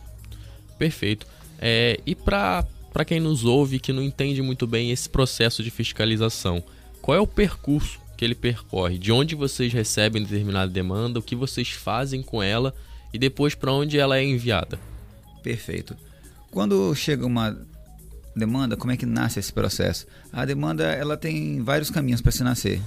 Perfeito. 0.78 1.28
É, 1.60 2.00
e 2.06 2.16
para 2.16 2.66
quem 3.06 3.20
nos 3.20 3.44
ouve 3.44 3.80
que 3.80 3.92
não 3.92 4.04
entende 4.04 4.42
muito 4.42 4.66
bem 4.68 4.92
esse 4.92 5.10
processo 5.10 5.64
de 5.64 5.72
fiscalização, 5.72 6.64
qual 7.02 7.18
é 7.18 7.20
o 7.20 7.28
percurso 7.28 8.00
que 8.16 8.24
ele 8.24 8.36
percorre? 8.36 8.98
De 8.98 9.12
onde 9.12 9.34
vocês 9.36 9.74
recebem 9.74 10.24
determinada 10.24 10.72
demanda, 10.72 11.20
o 11.20 11.24
que 11.24 11.36
vocês 11.36 11.70
fazem 11.70 12.22
com 12.22 12.42
ela 12.42 12.74
e 13.12 13.18
depois 13.18 13.56
para 13.56 13.74
onde 13.74 13.98
ela 13.98 14.18
é 14.18 14.24
enviada? 14.24 14.80
Perfeito. 15.42 15.98
Quando 16.52 16.94
chega 16.96 17.26
uma 17.26 17.58
demanda, 18.40 18.76
como 18.76 18.92
é 18.92 18.98
que 18.98 19.06
nasce 19.06 19.40
esse 19.40 19.54
processo? 19.54 20.08
A 20.34 20.46
demanda 20.46 20.84
ela 20.84 21.16
tem 21.16 21.62
vários 21.62 21.92
caminhos 21.92 22.22
para 22.22 22.32
se 22.32 22.44
nascer. 22.44 22.82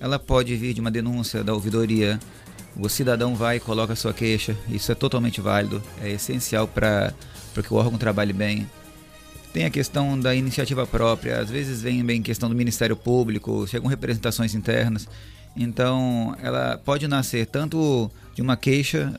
Ela 0.00 0.18
pode 0.18 0.54
vir 0.56 0.74
de 0.74 0.80
uma 0.80 0.90
denúncia 0.90 1.42
da 1.42 1.54
ouvidoria. 1.54 2.20
O 2.76 2.88
cidadão 2.88 3.34
vai 3.34 3.56
e 3.56 3.60
coloca 3.60 3.94
a 3.94 3.96
sua 3.96 4.12
queixa. 4.12 4.56
Isso 4.68 4.92
é 4.92 4.94
totalmente 4.94 5.40
válido, 5.40 5.82
é 6.02 6.10
essencial 6.10 6.68
para 6.68 7.14
que 7.54 7.72
o 7.72 7.76
órgão 7.76 7.98
trabalhe 7.98 8.32
bem. 8.32 8.68
Tem 9.52 9.64
a 9.64 9.70
questão 9.70 10.20
da 10.20 10.34
iniciativa 10.34 10.86
própria, 10.86 11.40
às 11.40 11.48
vezes 11.48 11.80
vem 11.80 12.04
bem 12.04 12.20
questão 12.20 12.48
do 12.48 12.54
Ministério 12.54 12.94
Público, 12.94 13.66
chegam 13.66 13.88
representações 13.88 14.54
internas. 14.54 15.08
Então, 15.56 16.36
ela 16.42 16.78
pode 16.84 17.08
nascer 17.08 17.46
tanto 17.46 18.10
de 18.34 18.42
uma 18.42 18.56
queixa 18.56 19.18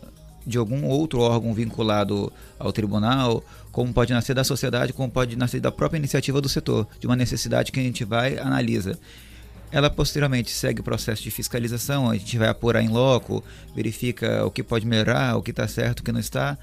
de 0.50 0.58
algum 0.58 0.86
outro 0.86 1.22
órgão 1.22 1.54
vinculado 1.54 2.32
ao 2.58 2.74
tribunal, 2.74 3.44
como 3.72 3.94
pode 3.94 4.12
nascer 4.12 4.34
da 4.34 4.44
sociedade, 4.44 4.92
como 4.92 5.10
pode 5.10 5.36
nascer 5.36 5.62
da 5.62 5.72
própria 5.72 5.98
iniciativa 5.98 6.42
do 6.42 6.50
setor, 6.50 6.88
de 7.00 7.08
uma 7.08 7.16
necessidade 7.16 7.72
que 7.72 7.80
a 7.80 7.84
gente 7.84 8.04
vai 8.04 8.38
analisa. 8.38 9.00
Ela 9.72 9.90
posteriormente 9.90 10.50
segue 10.50 10.82
o 10.82 10.84
processo 10.84 11.22
de 11.22 11.30
fiscalização, 11.30 12.10
a 12.10 12.16
gente 12.16 12.38
vai 12.38 12.50
apurar 12.50 12.82
em 12.82 12.90
loco, 12.90 13.44
verifica 13.76 14.44
o 14.44 14.50
que 14.50 14.64
pode 14.64 14.86
melhorar, 14.86 15.38
o 15.38 15.44
que 15.44 15.52
está 15.52 15.68
certo, 15.68 16.00
o 16.00 16.04
que 16.04 16.12
não 16.12 16.20
está. 16.20 16.58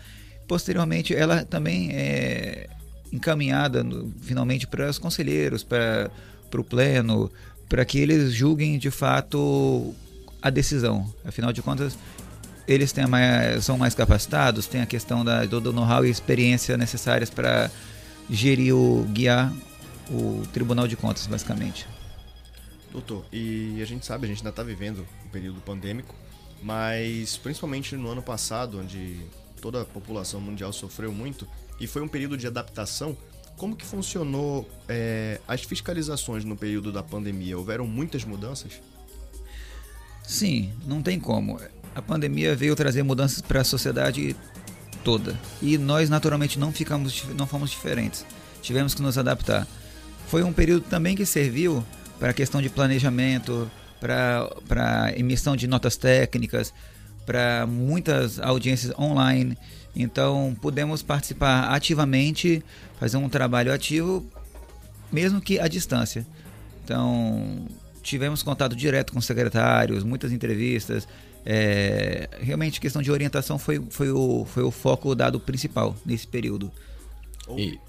Posteriormente, 0.49 1.15
ela 1.15 1.45
também 1.45 1.91
é 1.93 2.69
encaminhada 3.13 3.85
no, 3.85 4.13
finalmente 4.23 4.67
para 4.67 4.91
os 4.91 4.99
conselheiros, 4.99 5.63
para, 5.63 6.11
o 6.53 6.65
pleno, 6.65 7.31
para 7.69 7.85
que 7.85 7.99
eles 7.99 8.33
julguem 8.33 8.79
de 8.79 8.91
fato 8.91 9.95
a 10.43 10.51
decisão. 10.51 11.13
Afinal 11.25 11.53
de 11.53 11.63
contas, 11.63 11.97
eles 12.67 12.93
têm 12.93 13.07
mais, 13.07 13.65
são 13.65 13.79
mais 13.79 13.95
capacitados, 13.95 14.67
tem 14.67 14.81
a 14.81 14.87
questão 14.87 15.25
da, 15.25 15.45
do 15.45 15.73
know-how 15.73 16.05
e 16.05 16.11
experiência 16.11 16.77
necessárias 16.77 17.31
para 17.31 17.71
gerir 18.29 18.75
o 18.75 19.05
guiar 19.11 19.53
o 20.11 20.43
Tribunal 20.53 20.87
de 20.87 20.97
Contas, 20.97 21.27
basicamente. 21.27 21.87
Doutor, 22.91 23.25
e 23.33 23.81
a 23.83 23.85
gente 23.85 24.07
sabe, 24.07 24.27
a 24.27 24.29
gente 24.29 24.39
ainda 24.39 24.51
está 24.51 24.63
vivendo 24.63 25.07
um 25.25 25.29
período 25.29 25.61
pandêmico, 25.61 26.15
mas 26.63 27.37
principalmente 27.37 27.97
no 27.97 28.09
ano 28.09 28.23
passado, 28.23 28.81
onde 28.81 29.21
toda 29.61 29.83
a 29.83 29.85
população 29.85 30.41
mundial 30.41 30.73
sofreu 30.73 31.13
muito, 31.13 31.47
e 31.79 31.87
foi 31.87 32.03
um 32.03 32.09
período 32.09 32.37
de 32.37 32.47
adaptação, 32.47 33.17
como 33.57 33.75
que 33.75 33.85
funcionou 33.85 34.69
é, 34.89 35.41
as 35.47 35.63
fiscalizações 35.63 36.45
no 36.45 36.57
período 36.57 36.93
da 36.93 37.03
pandemia? 37.03 37.57
Houveram 37.57 37.87
muitas 37.87 38.25
mudanças? 38.25 38.81
Sim, 40.23 40.73
não 40.85 41.03
tem 41.03 41.21
como 41.21 41.61
a 41.97 42.03
pandemia 42.03 42.55
veio 42.55 42.77
trazer 42.77 43.03
mudanças 43.03 43.41
para 43.41 43.63
a 43.63 43.65
sociedade 43.65 44.37
toda. 45.03 45.35
E 45.63 45.79
nós 45.79 46.11
naturalmente 46.11 46.59
não 46.59 46.71
ficamos 46.71 47.25
não 47.35 47.47
fomos 47.47 47.71
diferentes. 47.71 48.27
Tivemos 48.61 48.93
que 48.93 49.01
nos 49.01 49.17
adaptar. 49.17 49.67
Foi 50.29 50.43
um 50.43 50.53
período 50.53 50.85
também 50.91 51.17
que 51.17 51.25
serviu 51.25 51.83
para 52.19 52.31
a 52.31 52.33
questão 52.35 52.61
de 52.61 52.69
planejamento, 52.69 53.71
para 53.99 55.15
emissão 55.17 55.57
de 55.57 55.67
notas 55.67 55.97
técnicas, 55.97 56.71
para 57.25 57.67
muitas 57.67 58.39
audiências 58.41 58.93
online. 58.99 59.57
Então, 59.95 60.55
pudemos 60.61 61.03
participar 61.03 61.73
ativamente, 61.75 62.63
fazer 63.01 63.17
um 63.17 63.29
trabalho 63.31 63.73
ativo, 63.73 64.23
mesmo 65.11 65.41
que 65.41 65.59
à 65.59 65.67
distância. 65.67 66.27
Então, 66.85 67.67
tivemos 68.03 68.43
contato 68.43 68.77
direto 68.77 69.15
com 69.15 69.21
secretários, 69.23 70.05
muitas 70.05 70.31
entrevistas, 70.31 71.09
É, 71.49 72.29
realmente, 72.41 72.81
questão 72.81 73.01
de 73.01 73.13
orientação 73.13 73.57
foi, 73.57 73.81
foi, 73.89 74.11
o, 74.11 74.45
foi 74.45 74.65
o 74.65 74.71
foco 74.73 75.15
dado 75.15 75.39
principal 75.39 75.97
nesse 76.05 76.27
período. 76.27 76.73
Houve, 77.47 77.81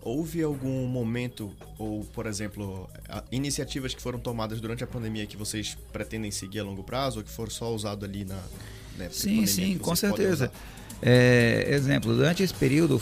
houve 0.00 0.42
algum 0.42 0.86
momento, 0.86 1.52
ou, 1.78 2.04
por 2.06 2.24
exemplo, 2.24 2.88
iniciativas 3.30 3.92
que 3.92 4.00
foram 4.00 4.18
tomadas 4.18 4.62
durante 4.62 4.82
a 4.82 4.86
pandemia 4.86 5.26
que 5.26 5.36
vocês 5.36 5.76
pretendem 5.92 6.30
seguir 6.30 6.60
a 6.60 6.64
longo 6.64 6.82
prazo, 6.82 7.18
ou 7.18 7.24
que 7.24 7.30
foram 7.30 7.50
só 7.50 7.70
usados 7.74 8.08
ali 8.08 8.24
na. 8.24 8.40
Né, 8.96 9.10
sim, 9.12 9.44
sim, 9.44 9.76
com 9.76 9.94
certeza. 9.94 10.50
É, 11.02 11.66
exemplo, 11.68 12.16
durante 12.16 12.42
esse 12.42 12.54
período 12.54 13.00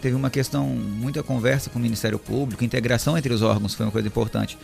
teve 0.00 0.16
uma 0.16 0.30
questão, 0.30 0.66
muita 0.66 1.22
conversa 1.22 1.68
com 1.68 1.78
o 1.78 1.82
Ministério 1.82 2.18
Público, 2.18 2.64
integração 2.64 3.16
entre 3.16 3.32
os 3.32 3.42
órgãos 3.42 3.74
foi 3.74 3.84
uma 3.84 3.92
coisa 3.92 4.08
importante. 4.08 4.58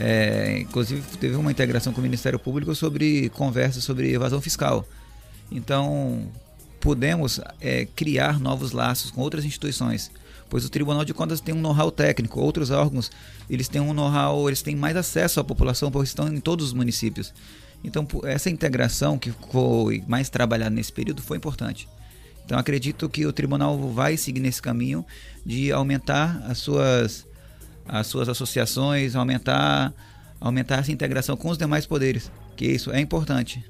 É, 0.00 0.60
inclusive 0.60 1.02
teve 1.18 1.34
uma 1.34 1.50
integração 1.50 1.92
com 1.92 2.00
o 2.00 2.02
Ministério 2.02 2.38
Público 2.38 2.72
sobre 2.72 3.28
conversas 3.30 3.82
sobre 3.82 4.12
evasão 4.12 4.40
fiscal. 4.40 4.86
Então 5.50 6.30
pudemos 6.78 7.40
é, 7.60 7.84
criar 7.96 8.38
novos 8.38 8.70
laços 8.70 9.10
com 9.10 9.20
outras 9.20 9.44
instituições, 9.44 10.12
pois 10.48 10.64
o 10.64 10.70
Tribunal 10.70 11.04
de 11.04 11.12
Contas 11.12 11.40
tem 11.40 11.52
um 11.52 11.60
know-how 11.60 11.90
técnico, 11.90 12.40
outros 12.40 12.70
órgãos 12.70 13.10
eles 13.50 13.66
têm 13.66 13.80
um 13.80 13.92
know-how, 13.92 14.48
eles 14.48 14.62
têm 14.62 14.76
mais 14.76 14.96
acesso 14.96 15.40
à 15.40 15.44
população, 15.44 15.90
porque 15.90 16.06
estão 16.06 16.28
em 16.28 16.40
todos 16.40 16.66
os 16.66 16.72
municípios. 16.72 17.34
Então 17.82 18.06
essa 18.22 18.48
integração 18.48 19.18
que 19.18 19.32
foi 19.50 20.04
mais 20.06 20.28
trabalhada 20.28 20.70
nesse 20.70 20.92
período 20.92 21.22
foi 21.22 21.36
importante. 21.36 21.88
Então 22.44 22.56
acredito 22.56 23.08
que 23.08 23.26
o 23.26 23.32
tribunal 23.32 23.76
vai 23.92 24.16
seguir 24.16 24.40
nesse 24.40 24.62
caminho 24.62 25.04
de 25.44 25.72
aumentar 25.72 26.40
as 26.46 26.58
suas 26.58 27.26
as 27.88 28.06
suas 28.06 28.28
associações, 28.28 29.16
aumentar, 29.16 29.92
aumentar 30.40 30.80
essa 30.80 30.92
integração 30.92 31.36
com 31.36 31.48
os 31.48 31.58
demais 31.58 31.86
poderes, 31.86 32.30
que 32.56 32.66
isso 32.66 32.92
é 32.92 33.00
importante. 33.00 33.64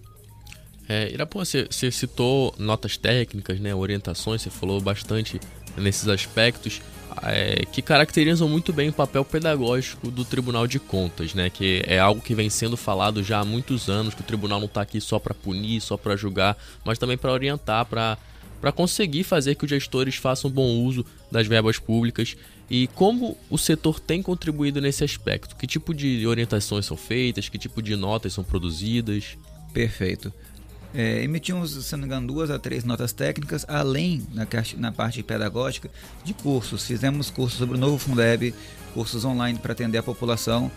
É, 0.89 1.13
Irapuã, 1.13 1.45
você, 1.45 1.67
você 1.71 1.91
citou 1.91 2.55
notas 2.59 2.97
técnicas, 2.97 3.61
né, 3.61 3.75
orientações, 3.75 4.43
você 4.43 4.51
falou 4.51 4.81
bastante 4.81 5.39
nesses 5.77 6.09
aspectos 6.09 6.81
é, 7.23 7.65
que 7.73 7.83
caracterizam 7.83 8.49
muito 8.49 8.73
bem 8.73 8.89
o 8.89 8.93
papel 8.93 9.25
pedagógico 9.25 10.11
do 10.11 10.25
Tribunal 10.25 10.67
de 10.67 10.79
Contas, 10.79 11.35
né? 11.35 11.51
Que 11.51 11.83
é 11.87 11.99
algo 11.99 12.21
que 12.21 12.35
vem 12.35 12.49
sendo 12.51 12.77
falado 12.77 13.23
já 13.23 13.41
há 13.41 13.45
muitos 13.45 13.89
anos, 13.89 14.15
que 14.15 14.21
o 14.21 14.25
tribunal 14.25 14.61
não 14.61 14.67
está 14.67 14.83
aqui 14.83 15.01
só 15.01 15.19
para 15.19 15.35
punir, 15.35 15.81
só 15.81 15.97
para 15.97 16.17
julgar, 16.17 16.57
mas 16.85 16.99
também 16.99 17.17
para 17.17 17.33
orientar, 17.33 17.85
para 17.87 18.19
para 18.61 18.73
conseguir 18.73 19.23
fazer 19.23 19.55
que 19.55 19.65
os 19.65 19.71
gestores 19.71 20.17
façam 20.17 20.51
bom 20.51 20.67
uso 20.83 21.07
das 21.31 21.47
verbas 21.47 21.79
públicas 21.79 22.37
e 22.71 22.87
como 22.89 23.37
o 23.49 23.57
setor 23.57 23.99
tem 23.99 24.23
contribuído 24.23 24.81
nesse 24.81 25.03
aspecto? 25.03 25.57
Que 25.57 25.67
tipo 25.67 25.95
de 25.95 26.27
orientações 26.27 26.85
são 26.85 26.97
feitas? 26.97 27.49
Que 27.49 27.59
tipo 27.59 27.83
de 27.83 27.97
notas 27.97 28.35
são 28.35 28.45
produzidas? 28.45 29.39
Perfeito. 29.73 30.33
É, 30.95 31.23
emitimos, 31.23 31.73
se 31.73 31.93
não 31.93 32.01
me 32.01 32.07
engano, 32.07 32.27
duas 32.27 32.51
a 32.51 32.59
três 32.59 32.83
notas 32.83 33.13
técnicas, 33.13 33.65
além 33.69 34.27
na, 34.33 34.47
na 34.79 34.93
parte 34.93 35.23
pedagógica 35.23 35.91
de 36.25 36.33
cursos. 36.35 36.87
Fizemos 36.87 37.31
cursos 37.31 37.59
sobre 37.59 37.77
o 37.77 37.81
novo 37.81 37.99
Fundeb, 37.99 38.55
cursos 38.95 39.25
online 39.25 39.59
para 39.59 39.73
atender 39.73 39.99
a 39.99 40.03
população, 40.03 40.71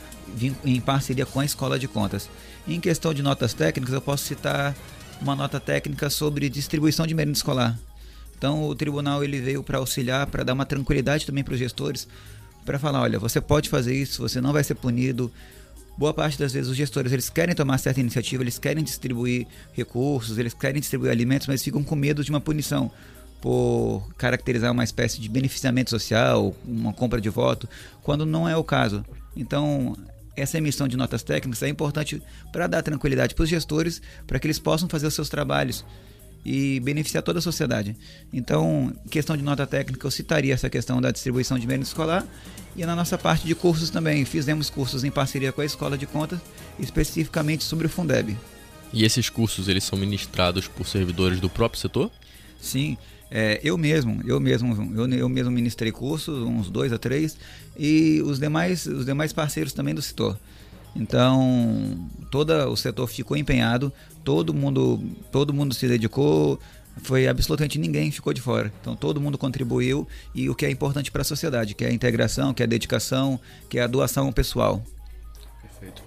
em 0.66 0.80
parceria 0.82 1.26
com 1.26 1.40
a 1.40 1.46
Escola 1.46 1.80
de 1.80 1.88
Contas. 1.88 2.30
Em 2.68 2.80
questão 2.80 3.14
de 3.14 3.24
notas 3.24 3.54
técnicas, 3.54 3.94
eu 3.94 4.02
posso 4.02 4.26
citar 4.26 4.76
uma 5.22 5.36
nota 5.36 5.60
técnica 5.60 6.10
sobre 6.10 6.50
distribuição 6.50 7.08
de 7.08 7.14
merenda 7.14 7.38
escolar. 7.38 7.78
Então 8.42 8.64
o 8.64 8.74
tribunal 8.74 9.24
ele 9.24 9.40
veio 9.40 9.62
para 9.62 9.78
auxiliar, 9.78 10.26
para 10.26 10.44
dar 10.44 10.54
uma 10.54 10.66
tranquilidade 10.66 11.28
também 11.28 11.44
para 11.44 11.54
os 11.54 11.60
gestores, 11.60 12.08
para 12.66 12.80
falar, 12.80 13.00
olha, 13.00 13.20
você 13.20 13.40
pode 13.40 13.70
fazer 13.70 13.94
isso, 13.94 14.20
você 14.20 14.42
não 14.42 14.52
vai 14.52 14.64
ser 14.64 14.74
punido. 14.74 15.32
Boa 15.96 16.12
parte 16.12 16.40
das 16.40 16.52
vezes 16.52 16.68
os 16.68 16.76
gestores 16.76 17.12
eles 17.12 17.30
querem 17.30 17.54
tomar 17.54 17.78
certa 17.78 18.00
iniciativa, 18.00 18.42
eles 18.42 18.58
querem 18.58 18.84
distribuir 18.84 19.46
recursos, 19.74 20.40
eles 20.40 20.56
querem 20.56 20.82
distribuir 20.82 21.12
alimentos, 21.12 21.46
mas 21.46 21.64
ficam 21.64 21.84
com 21.84 21.96
medo 21.96 22.24
de 22.24 22.32
uma 22.32 22.42
punição 22.42 22.90
por 23.40 24.10
caracterizar 24.18 24.72
uma 24.72 24.84
espécie 24.84 25.22
de 25.22 25.30
beneficiamento 25.30 25.92
social, 25.92 26.56
uma 26.66 26.94
compra 26.94 27.22
de 27.22 27.30
voto, 27.30 27.70
quando 28.02 28.26
não 28.26 28.50
é 28.50 28.58
o 28.58 28.64
caso. 28.64 29.06
Então, 29.38 29.96
essa 30.36 30.58
emissão 30.58 30.88
de 30.88 30.98
notas 30.98 31.22
técnicas 31.22 31.62
é 31.62 31.70
importante 31.70 32.20
para 32.52 32.66
dar 32.66 32.82
tranquilidade 32.82 33.36
para 33.36 33.44
os 33.44 33.50
gestores, 33.50 34.02
para 34.26 34.40
que 34.40 34.48
eles 34.48 34.58
possam 34.58 34.90
fazer 34.90 35.06
os 35.06 35.14
seus 35.14 35.30
trabalhos 35.30 35.86
e 36.46 36.80
beneficiar 36.80 37.24
toda 37.24 37.40
a 37.40 37.42
sociedade. 37.42 37.96
Então, 38.34 38.94
questão 39.10 39.38
de 39.38 39.44
nota 39.44 39.66
técnica, 39.68 40.06
eu 40.06 40.12
citaria 40.12 40.54
essa 40.54 40.70
questão 40.70 41.02
da 41.02 41.12
distribuição 41.12 41.58
de 41.60 41.68
mérito 41.68 41.88
escolar 41.88 42.26
e 42.76 42.86
na 42.86 42.96
nossa 42.96 43.18
parte 43.18 43.46
de 43.46 43.54
cursos 43.54 43.90
também. 43.90 44.26
Fizemos 44.26 44.70
cursos 44.70 45.04
em 45.04 45.12
parceria 45.12 45.52
com 45.52 45.62
a 45.62 45.66
Escola 45.66 45.98
de 45.98 46.06
Contas, 46.06 46.40
especificamente 46.80 47.64
sobre 47.64 47.88
o 47.88 47.90
Fundeb. 47.90 48.36
E 48.94 49.06
esses 49.06 49.30
cursos, 49.30 49.68
eles 49.68 49.84
são 49.84 49.98
ministrados 49.98 50.68
por 50.68 50.88
servidores 50.88 51.40
do 51.40 51.50
próprio 51.50 51.80
setor? 51.80 52.12
Sim, 52.60 52.98
é, 53.30 53.62
eu 53.64 53.78
mesmo, 53.78 54.22
eu 54.26 54.40
mesmo, 54.40 54.94
eu, 54.94 55.08
eu 55.14 55.30
mesmo 55.30 55.52
ministrei 55.52 55.92
cursos, 55.92 56.38
uns 56.46 56.70
dois 56.70 56.92
a 56.92 56.98
três, 56.98 57.38
e 57.78 58.22
os 58.26 58.38
demais, 58.38 58.86
os 58.86 59.06
demais 59.06 59.32
parceiros 59.32 59.72
também 59.72 59.96
do 59.96 60.02
setor. 60.02 60.38
Então, 60.96 62.10
todo 62.30 62.52
o 62.70 62.76
setor 62.76 63.08
ficou 63.08 63.38
empenhado, 63.38 63.92
todo 64.24 64.54
mundo, 64.54 65.02
todo 65.32 65.54
mundo 65.54 65.74
se 65.74 65.88
dedicou, 65.88 66.60
foi 66.98 67.28
absolutamente 67.28 67.80
ninguém 67.80 68.12
ficou 68.12 68.34
de 68.34 68.42
fora. 68.42 68.72
Então 68.82 68.96
todo 68.96 69.22
mundo 69.22 69.38
contribuiu 69.38 70.08
e 70.36 70.50
o 70.50 70.56
que 70.56 70.66
é 70.66 70.70
importante 70.70 71.12
para 71.12 71.22
a 71.22 71.26
sociedade, 71.26 71.74
que 71.74 71.86
é 71.86 71.88
a 71.88 71.94
integração, 71.94 72.54
que 72.54 72.62
é 72.62 72.66
a 72.66 72.70
dedicação, 72.70 73.40
que 73.70 73.80
é 73.80 73.84
a 73.84 73.88
doação 73.88 74.32
pessoal. 74.32 74.84
Perfeito. 75.62 76.04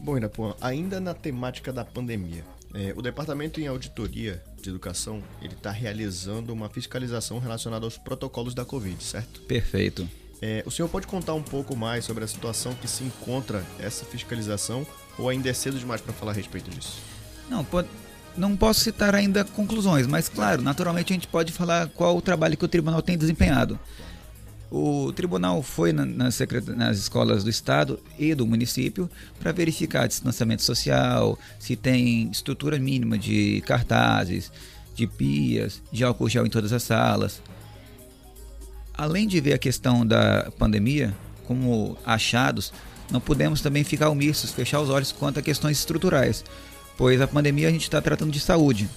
Bom, 0.00 0.16
Irapuã, 0.16 0.54
ainda 0.60 1.00
na 1.00 1.12
temática 1.12 1.72
da 1.72 1.84
pandemia, 1.84 2.44
é, 2.74 2.92
o 2.96 3.02
Departamento 3.02 3.60
em 3.60 3.66
Auditoria 3.66 4.42
de 4.62 4.68
Educação 4.68 5.22
ele 5.42 5.54
está 5.54 5.70
realizando 5.70 6.52
uma 6.52 6.68
fiscalização 6.68 7.38
relacionada 7.38 7.84
aos 7.84 7.98
protocolos 7.98 8.54
da 8.54 8.64
Covid, 8.64 9.02
certo? 9.02 9.40
Perfeito. 9.42 10.08
É, 10.40 10.62
o 10.64 10.70
senhor 10.70 10.88
pode 10.88 11.06
contar 11.06 11.34
um 11.34 11.42
pouco 11.42 11.74
mais 11.74 12.04
sobre 12.04 12.22
a 12.22 12.26
situação 12.26 12.74
que 12.74 12.86
se 12.86 13.02
encontra 13.02 13.64
essa 13.78 14.04
fiscalização 14.04 14.86
ou 15.18 15.28
ainda 15.28 15.48
é 15.48 15.52
cedo 15.52 15.78
demais 15.78 16.00
para 16.00 16.12
falar 16.12 16.30
a 16.30 16.34
respeito 16.34 16.70
disso? 16.70 17.00
Não, 17.50 17.64
pode, 17.64 17.88
não 18.36 18.56
posso 18.56 18.80
citar 18.80 19.14
ainda 19.14 19.44
conclusões, 19.44 20.06
mas 20.06 20.28
claro, 20.28 20.62
naturalmente 20.62 21.12
a 21.12 21.14
gente 21.14 21.26
pode 21.26 21.52
falar 21.52 21.88
qual 21.88 22.16
o 22.16 22.22
trabalho 22.22 22.56
que 22.56 22.64
o 22.64 22.68
tribunal 22.68 23.02
tem 23.02 23.18
desempenhado. 23.18 23.78
O 24.70 25.12
tribunal 25.14 25.62
foi 25.62 25.92
na, 25.92 26.04
nas, 26.04 26.38
nas 26.76 26.98
escolas 26.98 27.42
do 27.42 27.50
estado 27.50 27.98
e 28.18 28.34
do 28.34 28.46
município 28.46 29.10
para 29.40 29.50
verificar 29.50 30.06
distanciamento 30.06 30.62
social, 30.62 31.38
se 31.58 31.74
tem 31.74 32.30
estrutura 32.30 32.78
mínima 32.78 33.18
de 33.18 33.62
cartazes, 33.62 34.52
de 34.94 35.06
pias, 35.06 35.82
de 35.90 36.04
álcool 36.04 36.28
gel 36.28 36.46
em 36.46 36.50
todas 36.50 36.72
as 36.72 36.82
salas 36.82 37.40
além 38.98 39.28
de 39.28 39.40
ver 39.40 39.52
a 39.52 39.58
questão 39.58 40.04
da 40.04 40.50
pandemia 40.58 41.14
como 41.46 41.96
achados, 42.04 42.72
não 43.10 43.20
podemos 43.20 43.60
também 43.62 43.84
ficar 43.84 44.10
omissos, 44.10 44.50
fechar 44.50 44.80
os 44.80 44.90
olhos 44.90 45.12
quanto 45.12 45.38
a 45.38 45.42
questões 45.42 45.78
estruturais, 45.78 46.44
pois 46.96 47.20
a 47.20 47.28
pandemia 47.28 47.68
a 47.68 47.70
gente 47.70 47.84
está 47.84 48.02
tratando 48.02 48.32
de 48.32 48.40
saúde. 48.40 48.90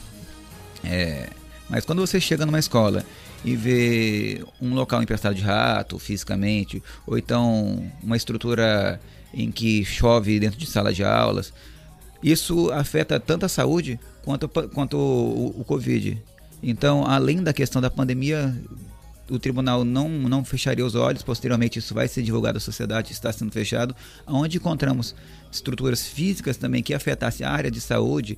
É, 0.84 1.30
mas 1.70 1.86
quando 1.86 2.00
você 2.00 2.20
chega 2.20 2.46
numa 2.46 2.60
escola 2.60 3.06
e 3.46 3.56
vê 3.56 4.44
um 4.60 4.74
local 4.74 5.02
emprestado 5.02 5.36
de 5.36 5.44
rato 5.44 6.00
fisicamente, 6.00 6.84
ou 7.06 7.18
então 7.18 7.82
uma 8.04 8.18
estrutura 8.18 9.00
em 9.34 9.52
que 9.52 9.86
chove 9.86 10.40
dentro 10.40 10.60
de 10.60 10.66
sala 10.66 10.92
de 10.92 11.04
aulas, 11.04 11.54
isso 12.22 12.72
afeta 12.72 13.20
tanto 13.20 13.46
a 13.46 13.50
saúde 13.50 14.00
quanto, 14.24 14.50
quanto 14.50 14.98
o, 14.98 15.62
o 15.62 15.64
Covid. 15.64 16.22
Então, 16.62 17.06
além 17.06 17.42
da 17.42 17.54
questão 17.54 17.82
da 17.82 17.90
pandemia, 17.90 18.54
o 19.32 19.40
tribunal 19.40 19.86
não, 19.86 20.10
não 20.10 20.44
fecharia 20.44 20.86
os 20.86 20.94
olhos, 20.94 21.24
posteriormente 21.24 21.80
isso 21.80 21.94
vai 21.94 22.08
ser 22.08 22.22
divulgado 22.22 22.58
à 22.58 22.62
sociedade, 22.62 23.12
está 23.12 23.32
sendo 23.32 23.52
fechado, 23.52 23.96
onde 24.28 24.58
encontramos 24.58 25.16
estruturas 25.52 26.06
físicas 26.06 26.58
também 26.58 26.84
que 26.84 26.94
afetassem 26.94 27.46
a 27.46 27.50
área 27.50 27.72
de 27.72 27.80
saúde. 27.80 28.38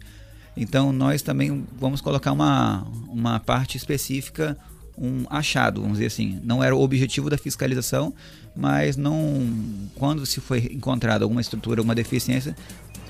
Então 0.56 0.94
nós 0.94 1.22
também 1.22 1.66
vamos 1.80 2.00
colocar 2.00 2.32
uma, 2.32 2.86
uma 3.10 3.40
parte 3.40 3.76
específica, 3.76 4.56
um 4.96 5.26
achado, 5.30 5.82
vamos 5.82 5.98
dizer 5.98 6.08
assim. 6.08 6.40
Não 6.44 6.64
era 6.64 6.76
o 6.76 6.82
objetivo 6.82 7.30
da 7.30 7.38
fiscalização, 7.38 8.14
mas 8.56 8.96
não 8.96 9.48
quando 9.96 10.26
se 10.26 10.40
foi 10.40 10.70
encontrada 10.72 11.26
alguma 11.26 11.42
estrutura, 11.42 11.82
alguma 11.82 11.96
deficiência, 11.96 12.56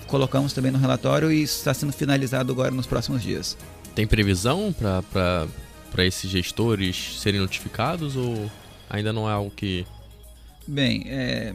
colocamos 0.07 0.53
também 0.53 0.71
no 0.71 0.77
relatório 0.77 1.31
e 1.31 1.43
está 1.43 1.73
sendo 1.73 1.91
finalizado 1.91 2.53
agora 2.53 2.71
nos 2.71 2.85
próximos 2.85 3.21
dias. 3.21 3.57
Tem 3.93 4.07
previsão 4.07 4.73
para 4.73 5.47
para 5.93 6.03
esses 6.03 6.29
gestores 6.29 7.21
serem 7.21 7.39
notificados 7.39 8.15
ou 8.15 8.51
ainda 8.89 9.13
não 9.13 9.29
é 9.29 9.31
algo 9.31 9.51
que. 9.51 9.85
Bem, 10.67 11.03
é, 11.05 11.53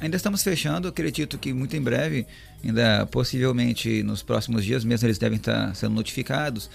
ainda 0.00 0.16
estamos 0.16 0.44
fechando. 0.44 0.86
Acredito 0.86 1.36
que 1.36 1.52
muito 1.52 1.76
em 1.76 1.82
breve, 1.82 2.24
ainda 2.64 3.04
possivelmente 3.06 4.02
nos 4.04 4.22
próximos 4.22 4.64
dias 4.64 4.84
mesmo, 4.84 5.08
eles 5.08 5.18
devem 5.18 5.38
estar 5.38 5.74
sendo 5.74 5.94
notificados 5.94 6.70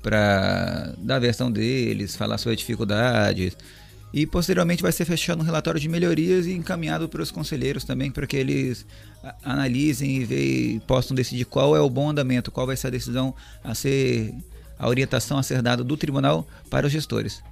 para 0.00 0.94
dar 0.98 1.16
a 1.16 1.18
versão 1.18 1.50
deles, 1.50 2.14
falar 2.14 2.38
sobre 2.38 2.56
dificuldades. 2.56 3.56
E 4.12 4.26
posteriormente 4.26 4.82
vai 4.82 4.90
ser 4.90 5.04
fechado 5.04 5.40
um 5.40 5.44
relatório 5.44 5.80
de 5.80 5.88
melhorias 5.88 6.46
e 6.46 6.52
encaminhado 6.52 7.08
para 7.08 7.22
os 7.22 7.30
conselheiros 7.30 7.84
também, 7.84 8.10
para 8.10 8.26
que 8.26 8.36
eles 8.36 8.86
analisem 9.44 10.16
e, 10.16 10.24
ve, 10.24 10.74
e 10.76 10.80
possam 10.80 11.14
decidir 11.14 11.44
qual 11.44 11.76
é 11.76 11.80
o 11.80 11.90
bom 11.90 12.10
andamento, 12.10 12.50
qual 12.50 12.66
vai 12.66 12.76
ser 12.76 12.88
a 12.88 12.90
decisão 12.90 13.34
a 13.62 13.72
ser, 13.74 14.34
a 14.80 14.88
orientação 14.88 15.38
a 15.38 15.42
ser 15.42 15.60
dada 15.60 15.84
do 15.84 15.96
tribunal 15.96 16.48
para 16.70 16.86
os 16.86 16.92
gestores. 16.92 17.42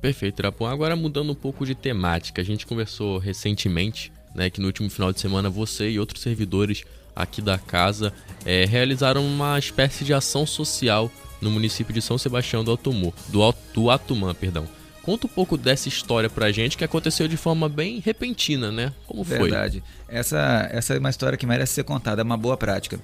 Perfeito, 0.00 0.40
Irapon. 0.40 0.66
Agora 0.66 0.96
mudando 0.96 1.30
um 1.30 1.34
pouco 1.34 1.66
de 1.66 1.74
temática, 1.74 2.40
a 2.40 2.44
gente 2.44 2.66
conversou 2.66 3.18
recentemente, 3.18 4.10
né, 4.34 4.48
que 4.48 4.60
no 4.60 4.66
último 4.66 4.88
final 4.88 5.12
de 5.12 5.20
semana 5.20 5.50
você 5.50 5.90
e 5.90 6.00
outros 6.00 6.22
servidores 6.22 6.84
aqui 7.14 7.42
da 7.42 7.58
casa 7.58 8.12
é, 8.46 8.64
realizaram 8.64 9.26
uma 9.26 9.58
espécie 9.58 10.04
de 10.04 10.14
ação 10.14 10.46
social 10.46 11.10
no 11.40 11.50
município 11.50 11.92
de 11.92 12.00
São 12.00 12.16
Sebastião 12.16 12.64
do 12.64 12.72
Atumor, 12.72 13.12
do, 13.28 13.54
do 13.74 13.90
Atumã, 13.90 14.34
perdão. 14.34 14.66
Conta 15.02 15.26
um 15.26 15.30
pouco 15.30 15.56
dessa 15.56 15.88
história 15.88 16.28
pra 16.28 16.52
gente 16.52 16.76
que 16.76 16.84
aconteceu 16.84 17.26
de 17.26 17.36
forma 17.36 17.68
bem 17.68 18.00
repentina, 18.00 18.70
né? 18.70 18.92
Como 19.06 19.24
foi? 19.24 19.38
Verdade. 19.38 19.82
Essa, 20.08 20.68
essa 20.70 20.94
é 20.94 20.98
uma 20.98 21.10
história 21.10 21.38
que 21.38 21.46
merece 21.46 21.74
ser 21.74 21.84
contada, 21.84 22.20
é 22.20 22.24
uma 22.24 22.36
boa 22.36 22.56
prática. 22.56 23.00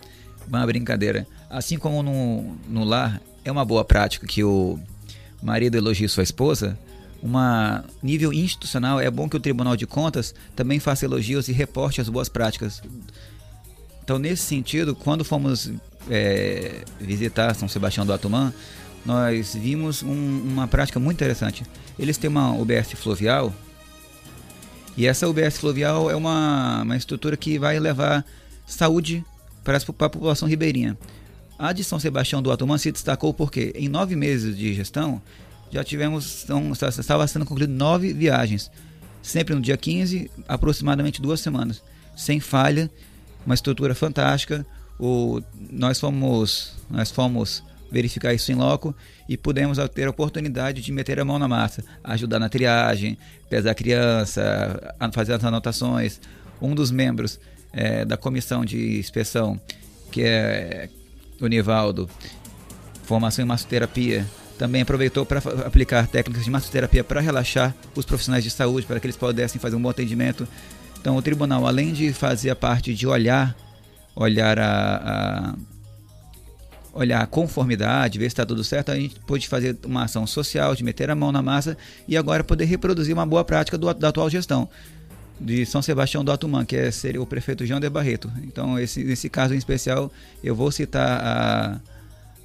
Uma 0.46 0.64
brincadeira. 0.66 1.26
Assim 1.48 1.78
como 1.78 2.02
no, 2.02 2.56
no 2.68 2.84
lar, 2.84 3.20
é 3.46 3.52
uma 3.52 3.64
boa 3.64 3.84
prática 3.84 4.26
que 4.26 4.42
o 4.42 4.78
marido 5.40 5.76
elogie 5.76 6.08
sua 6.08 6.24
esposa, 6.24 6.76
uma 7.22 7.84
nível 8.02 8.32
institucional 8.32 9.00
é 9.00 9.08
bom 9.08 9.28
que 9.28 9.36
o 9.36 9.40
Tribunal 9.40 9.76
de 9.76 9.86
Contas 9.86 10.34
também 10.56 10.80
faça 10.80 11.04
elogios 11.04 11.48
e 11.48 11.52
reporte 11.52 12.00
as 12.00 12.08
boas 12.08 12.28
práticas. 12.28 12.82
Então, 14.02 14.18
nesse 14.18 14.42
sentido, 14.42 14.96
quando 14.96 15.24
fomos 15.24 15.70
é, 16.10 16.82
visitar 17.00 17.54
São 17.54 17.68
Sebastião 17.68 18.04
do 18.04 18.12
Atumã, 18.12 18.52
nós 19.04 19.54
vimos 19.54 20.02
um, 20.02 20.42
uma 20.44 20.66
prática 20.66 20.98
muito 20.98 21.16
interessante. 21.16 21.64
Eles 21.96 22.18
têm 22.18 22.28
uma 22.28 22.52
UBS 22.52 22.92
fluvial 22.94 23.54
e 24.96 25.06
essa 25.06 25.28
UBS 25.28 25.58
fluvial 25.58 26.10
é 26.10 26.16
uma, 26.16 26.82
uma 26.82 26.96
estrutura 26.96 27.36
que 27.36 27.60
vai 27.60 27.78
levar 27.78 28.24
saúde 28.66 29.24
para 29.62 29.78
a 29.78 30.08
população 30.10 30.48
ribeirinha. 30.48 30.98
A 31.58 31.72
de 31.72 31.82
São 31.82 31.98
Sebastião 31.98 32.42
do 32.42 32.52
Atumã 32.52 32.76
se 32.76 32.92
destacou 32.92 33.32
porque 33.32 33.72
em 33.74 33.88
nove 33.88 34.14
meses 34.14 34.56
de 34.56 34.74
gestão 34.74 35.22
já 35.70 35.82
tivemos, 35.82 36.44
então, 36.44 36.72
estava 36.72 37.26
sendo 37.26 37.44
concluído 37.44 37.72
nove 37.72 38.12
viagens, 38.12 38.70
sempre 39.22 39.54
no 39.54 39.60
dia 39.60 39.76
15, 39.76 40.30
aproximadamente 40.46 41.20
duas 41.20 41.40
semanas, 41.40 41.82
sem 42.16 42.40
falha, 42.40 42.90
uma 43.44 43.54
estrutura 43.54 43.94
fantástica. 43.94 44.66
O, 44.98 45.42
nós 45.70 45.98
fomos, 45.98 46.74
nós 46.88 47.10
fomos 47.10 47.62
verificar 47.90 48.32
isso 48.32 48.50
em 48.50 48.54
loco 48.54 48.94
e 49.28 49.36
pudemos 49.36 49.78
ter 49.94 50.06
a 50.06 50.10
oportunidade 50.10 50.82
de 50.82 50.92
meter 50.92 51.20
a 51.20 51.24
mão 51.24 51.38
na 51.38 51.48
massa, 51.48 51.84
ajudar 52.04 52.38
na 52.38 52.48
triagem, 52.48 53.18
pesar 53.48 53.72
a 53.72 53.74
criança, 53.74 54.94
fazer 55.12 55.34
as 55.34 55.44
anotações. 55.44 56.20
Um 56.60 56.74
dos 56.74 56.90
membros 56.90 57.38
é, 57.72 58.04
da 58.04 58.16
comissão 58.16 58.64
de 58.64 58.98
inspeção, 58.98 59.60
que 60.10 60.22
é 60.22 60.88
o 61.40 61.46
Nivaldo, 61.46 62.08
formação 63.04 63.44
em 63.44 63.48
massoterapia, 63.48 64.26
também 64.58 64.82
aproveitou 64.82 65.26
para 65.26 65.38
aplicar 65.66 66.06
técnicas 66.06 66.44
de 66.44 66.50
massoterapia 66.50 67.04
para 67.04 67.20
relaxar 67.20 67.74
os 67.94 68.04
profissionais 68.04 68.42
de 68.42 68.50
saúde, 68.50 68.86
para 68.86 68.98
que 68.98 69.06
eles 69.06 69.16
pudessem 69.16 69.60
fazer 69.60 69.76
um 69.76 69.82
bom 69.82 69.90
atendimento. 69.90 70.48
Então, 70.98 71.16
o 71.16 71.22
tribunal, 71.22 71.66
além 71.66 71.92
de 71.92 72.12
fazer 72.12 72.50
a 72.50 72.56
parte 72.56 72.94
de 72.94 73.06
olhar, 73.06 73.54
olhar 74.14 74.58
a, 74.58 74.64
a 74.96 75.54
olhar 76.92 77.20
a 77.20 77.26
conformidade, 77.26 78.18
ver 78.18 78.24
se 78.24 78.28
está 78.28 78.46
tudo 78.46 78.64
certo, 78.64 78.90
a 78.90 78.96
gente 78.96 79.20
pôde 79.20 79.46
fazer 79.46 79.76
uma 79.84 80.04
ação 80.04 80.26
social, 80.26 80.74
de 80.74 80.82
meter 80.82 81.10
a 81.10 81.14
mão 81.14 81.30
na 81.30 81.42
massa 81.42 81.76
e 82.08 82.16
agora 82.16 82.42
poder 82.42 82.64
reproduzir 82.64 83.12
uma 83.12 83.26
boa 83.26 83.44
prática 83.44 83.76
do, 83.76 83.92
da 83.92 84.08
atual 84.08 84.30
gestão 84.30 84.68
de 85.40 85.66
São 85.66 85.82
Sebastião 85.82 86.24
do 86.24 86.32
Atumã, 86.32 86.64
que 86.64 86.76
é, 86.76 86.90
seria 86.90 87.20
o 87.20 87.26
prefeito 87.26 87.66
João 87.66 87.80
de 87.80 87.88
Barreto. 87.88 88.30
Então, 88.42 88.78
esse, 88.78 89.04
nesse 89.04 89.28
caso 89.28 89.54
em 89.54 89.58
especial, 89.58 90.10
eu 90.42 90.54
vou 90.54 90.70
citar 90.70 91.20
a, 91.22 91.80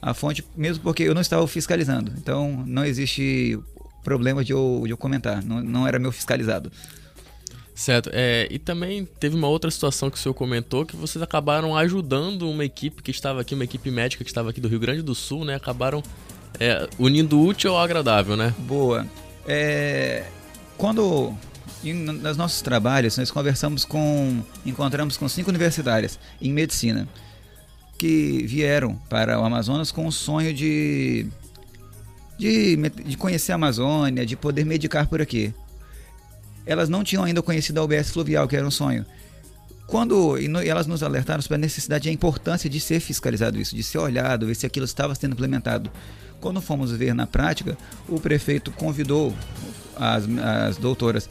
a 0.02 0.14
fonte, 0.14 0.44
mesmo 0.56 0.84
porque 0.84 1.04
eu 1.04 1.14
não 1.14 1.22
estava 1.22 1.46
fiscalizando. 1.48 2.12
Então, 2.18 2.64
não 2.66 2.86
existe 2.86 3.58
problema 4.04 4.44
de 4.44 4.52
eu, 4.52 4.84
de 4.86 4.92
eu 4.92 4.98
comentar, 4.98 5.44
não, 5.44 5.62
não 5.62 5.88
era 5.88 6.00
meu 6.00 6.12
fiscalizado. 6.12 6.72
Certo. 7.74 8.12
É, 8.14 8.48
e 8.52 8.60
também 8.60 9.06
teve 9.20 9.36
uma 9.36 9.48
outra 9.48 9.72
situação 9.72 10.10
que 10.10 10.18
o 10.18 10.20
senhor 10.20 10.36
comentou 10.36 10.86
que 10.86 10.96
vocês 10.96 11.22
acabaram 11.22 11.76
ajudando 11.76 12.48
uma 12.50 12.64
equipe 12.64 13.02
que 13.02 13.10
estava 13.10 13.42
aqui, 13.42 13.56
uma 13.56 13.64
equipe 13.64 13.90
médica 13.90 14.24
que 14.24 14.30
estava 14.30 14.50
aqui 14.50 14.62
do 14.62 14.68
Rio 14.68 14.80
Grande 14.80 15.02
do 15.02 15.16
Sul, 15.16 15.46
né? 15.46 15.56
Acabaram 15.56 16.04
é, 16.60 16.88
unindo 17.00 17.40
o 17.40 17.48
útil 17.48 17.72
ao 17.72 17.82
agradável, 17.82 18.38
né? 18.38 18.54
Boa. 18.60 19.08
É, 19.48 20.26
quando 20.78 21.34
nos 21.84 22.38
nossos 22.38 22.62
trabalhos 22.62 23.17
nós 23.17 23.32
conversamos 23.32 23.84
com, 23.84 24.41
encontramos 24.65 25.17
com 25.17 25.28
cinco 25.28 25.50
universitárias 25.50 26.20
em 26.41 26.52
medicina 26.52 27.08
que 27.98 28.46
vieram 28.48 28.96
para 29.10 29.39
o 29.39 29.44
Amazonas 29.44 29.91
com 29.91 30.06
o 30.08 30.12
sonho 30.12 30.54
de, 30.54 31.28
de, 32.38 32.76
de 33.06 33.17
conhecer 33.17 33.52
a 33.52 33.56
Amazônia, 33.56 34.26
de 34.26 34.36
poder 34.36 34.65
medicar 34.65 35.08
por 35.08 35.22
aqui 35.22 35.54
elas 36.65 36.89
não 36.89 37.04
tinham 37.04 37.24
ainda 37.24 37.41
conhecido 37.41 37.80
a 37.80 37.84
UBS 37.84 38.12
fluvial, 38.12 38.48
que 38.48 38.56
era 38.56 38.65
um 38.65 38.72
sonho. 38.72 39.06
Quando 39.88 40.38
e 40.38 40.70
elas 40.70 40.88
nos 40.88 41.04
alertaram 41.04 41.41
sobre 41.41 41.56
a 41.56 41.58
necessidade 41.58 42.08
e 42.08 42.10
a 42.10 42.13
importância 42.13 42.70
de 42.70 42.80
ser 42.80 43.00
fiscalizado 43.00 43.60
isso, 43.60 43.76
de 43.76 43.84
ser 43.84 43.98
olhado, 43.98 44.48
ver 44.48 44.56
se 44.56 44.65
aquilo 44.65 44.86
estava 44.86 45.13
sendo 45.15 45.34
implementado. 45.34 45.91
Quando 46.39 46.62
fomos 46.62 46.91
ver 46.91 47.13
na 47.13 47.28
prática, 47.28 47.78
o 48.08 48.20
prefeito 48.20 48.72
convidou 48.72 49.36
as, 49.98 50.24
as 50.70 50.78
doutoras 50.78 51.30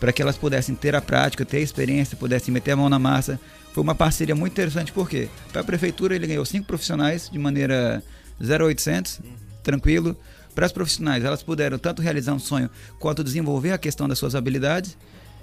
para 0.00 0.12
que 0.12 0.22
elas 0.22 0.36
pudessem 0.36 0.74
ter 0.74 0.96
a 0.96 1.02
prática, 1.02 1.44
ter 1.44 1.58
a 1.58 1.60
experiência, 1.60 2.16
pudessem 2.16 2.52
meter 2.52 2.72
a 2.72 2.76
mão 2.76 2.88
na 2.88 2.98
massa. 2.98 3.38
Foi 3.72 3.82
uma 3.82 3.94
parceria 3.94 4.34
muito 4.34 4.52
interessante, 4.52 4.90
porque 4.90 5.28
para 5.52 5.60
a 5.60 5.64
prefeitura 5.64 6.16
ele 6.16 6.26
ganhou 6.26 6.44
cinco 6.44 6.66
profissionais 6.66 7.28
de 7.30 7.38
maneira 7.38 8.02
0800, 8.40 9.20
tranquilo. 9.62 10.16
Para 10.54 10.66
as 10.66 10.72
profissionais, 10.72 11.22
elas 11.22 11.42
puderam 11.42 11.78
tanto 11.78 12.02
realizar 12.02 12.32
um 12.32 12.38
sonho 12.38 12.68
quanto 12.98 13.22
desenvolver 13.22 13.72
a 13.72 13.78
questão 13.78 14.08
das 14.08 14.18
suas 14.18 14.34
habilidades. 14.34 14.96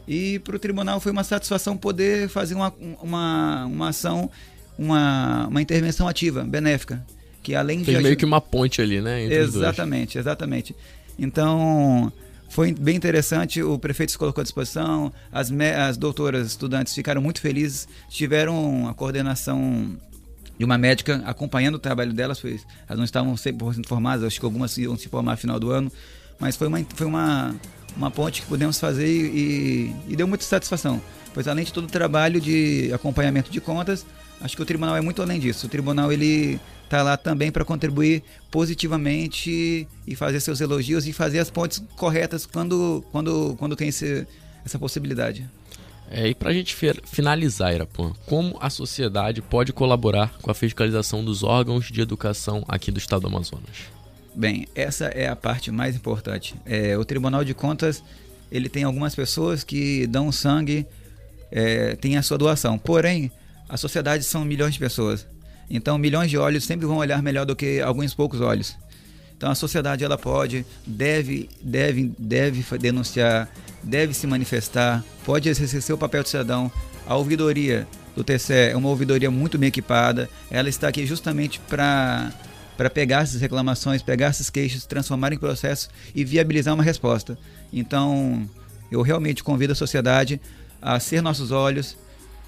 E 0.08 0.40
para 0.40 0.56
o 0.56 0.60
tribunal 0.60 1.00
foi 1.00 1.12
uma 1.12 1.24
satisfação 1.24 1.78
poder 1.78 2.28
fazer 2.28 2.56
uma, 2.56 2.74
uma, 3.02 3.66
uma 3.66 3.90
ação, 3.90 4.30
uma, 4.78 5.48
uma 5.48 5.62
intervenção 5.62 6.08
ativa, 6.08 6.44
benéfica. 6.44 7.06
Que 7.44 7.56
além 7.56 7.84
Tem 7.84 7.96
de. 7.96 8.04
meio 8.04 8.18
que 8.18 8.26
uma 8.26 8.42
ponte 8.42 8.82
ali, 8.82 9.00
né? 9.00 9.24
exatamente, 9.24 10.18
exatamente. 10.18 10.76
Então, 11.18 12.12
foi 12.50 12.74
bem 12.74 12.96
interessante, 12.96 13.62
o 13.62 13.78
prefeito 13.78 14.12
se 14.12 14.18
colocou 14.18 14.42
à 14.42 14.44
disposição, 14.44 15.12
as, 15.32 15.52
as 15.52 15.98
doutoras 15.98 16.48
estudantes 16.48 16.94
ficaram 16.94 17.22
muito 17.22 17.42
felizes, 17.42 17.88
tiveram 18.10 18.88
a 18.88 18.94
coordenação 18.94 19.98
de 20.58 20.66
uma 20.66 20.78
médica 20.78 21.22
acompanhando 21.26 21.76
o 21.76 21.80
trabalho 21.80 22.14
delas, 22.14 22.40
pois 22.40 22.66
elas 22.88 22.98
não 22.98 23.06
estavam 23.06 23.34
100% 23.36 23.86
formadas, 23.86 24.24
acho 24.24 24.40
que 24.40 24.46
algumas 24.46 24.78
iam 24.78 24.98
se 24.98 25.08
formar 25.08 25.34
no 25.34 25.38
final 25.38 25.60
do 25.60 25.72
ano, 25.72 25.92
mas 26.40 26.56
foi 26.56 26.68
uma, 26.68 26.84
foi 26.96 27.06
uma, 27.06 27.56
uma 27.96 28.10
ponte 28.10 28.42
que 28.42 28.48
pudemos 28.48 28.80
fazer 28.80 29.08
e, 29.08 29.94
e 30.08 30.16
deu 30.16 30.28
muita 30.28 30.44
satisfação, 30.44 31.02
pois 31.34 31.48
além 31.48 31.66
de 31.66 31.74
todo 31.74 31.84
o 31.84 31.88
trabalho 31.88 32.42
de 32.42 32.92
acompanhamento 32.94 33.52
de 33.52 33.62
contas, 33.62 34.06
acho 34.42 34.56
que 34.56 34.62
o 34.62 34.66
tribunal 34.66 34.96
é 34.96 35.02
muito 35.02 35.22
além 35.22 35.40
disso. 35.40 35.68
O 35.68 35.70
tribunal 35.70 36.12
ele 36.12 36.60
está 36.84 37.04
lá 37.04 37.18
também 37.18 37.52
para 37.52 37.66
contribuir 37.66 38.24
positivamente 38.50 39.88
e 40.06 40.16
fazer 40.16 40.40
seus 40.40 40.62
elogios 40.62 41.06
e 41.08 41.14
fazer 41.14 41.40
as 41.40 41.50
pontes 41.50 41.84
corretas 41.96 42.46
quando, 42.46 43.04
quando, 43.12 43.56
quando 43.58 43.76
tem 43.76 43.90
esse, 43.90 44.26
essa 44.66 44.80
possibilidade. 44.80 45.48
É, 46.10 46.30
e 46.30 46.34
para 46.34 46.52
a 46.52 46.54
gente 46.54 46.74
finalizar, 47.04 47.74
Irapuã, 47.74 48.14
como 48.26 48.58
a 48.62 48.70
sociedade 48.70 49.42
pode 49.42 49.74
colaborar 49.74 50.38
com 50.42 50.50
a 50.50 50.54
fiscalização 50.54 51.24
dos 51.24 51.44
órgãos 51.44 51.92
de 51.92 52.00
educação 52.00 52.64
aqui 52.68 52.92
do 52.92 52.98
estado 52.98 53.22
do 53.22 53.28
Amazonas? 53.28 53.92
Bem, 54.34 54.68
essa 54.74 55.06
é 55.06 55.28
a 55.28 55.36
parte 55.36 55.70
mais 55.70 55.96
importante. 55.96 56.56
É, 56.66 56.98
o 56.98 57.04
Tribunal 57.04 57.44
de 57.44 57.54
Contas 57.54 58.02
ele 58.52 58.70
tem 58.70 58.84
algumas 58.84 59.14
pessoas 59.14 59.64
que 59.64 60.08
dão 60.08 60.32
sangue, 60.32 60.86
é, 61.52 61.96
tem 61.96 62.18
a 62.18 62.22
sua 62.22 62.38
doação. 62.38 62.78
Porém, 62.78 63.32
a 63.70 63.78
sociedade 63.78 64.24
são 64.24 64.46
milhões 64.46 64.74
de 64.74 64.80
pessoas. 64.80 65.28
Então, 65.70 65.98
milhões 65.98 66.30
de 66.30 66.38
olhos 66.38 66.64
sempre 66.64 66.86
vão 66.86 66.98
olhar 66.98 67.22
melhor 67.22 67.46
do 67.46 67.56
que 67.56 67.82
alguns 67.82 68.14
poucos 68.14 68.40
olhos. 68.40 68.78
Então, 69.36 69.52
a 69.52 69.56
sociedade 69.56 70.04
ela 70.04 70.18
pode, 70.18 70.66
deve, 70.86 71.50
deve, 71.62 72.12
deve 72.18 72.78
denunciar, 72.78 73.50
deve 73.84 74.14
se 74.14 74.26
manifestar, 74.26 75.04
pode 75.26 75.50
exercer 75.50 75.82
seu 75.82 75.98
papel 75.98 76.24
de 76.24 76.30
cidadão. 76.30 76.72
A 77.06 77.16
ouvidoria 77.16 77.88
do 78.16 78.24
TCE 78.24 78.72
é 78.72 78.76
uma 78.76 78.90
ouvidoria 78.90 79.30
muito 79.30 79.58
bem 79.58 79.68
equipada, 79.68 80.28
ela 80.50 80.70
está 80.70 80.88
aqui 80.88 81.06
justamente 81.06 81.60
para 81.60 82.32
para 82.78 82.92
pegar 82.92 83.24
essas 83.24 83.42
reclamações, 83.42 84.04
pegar 84.04 84.30
esses 84.30 84.52
queixos, 84.52 84.86
transformar 84.86 85.34
em 85.34 85.38
processo 85.38 85.90
e 86.14 86.24
viabilizar 86.24 86.76
uma 86.76 86.84
resposta. 86.84 87.36
Então, 87.74 88.48
eu 88.92 89.02
realmente 89.02 89.44
convido 89.44 89.74
a 89.74 89.76
sociedade 89.76 90.40
a 90.80 91.00
ser 91.00 91.22
nossos 91.22 91.50
olhos, 91.50 91.98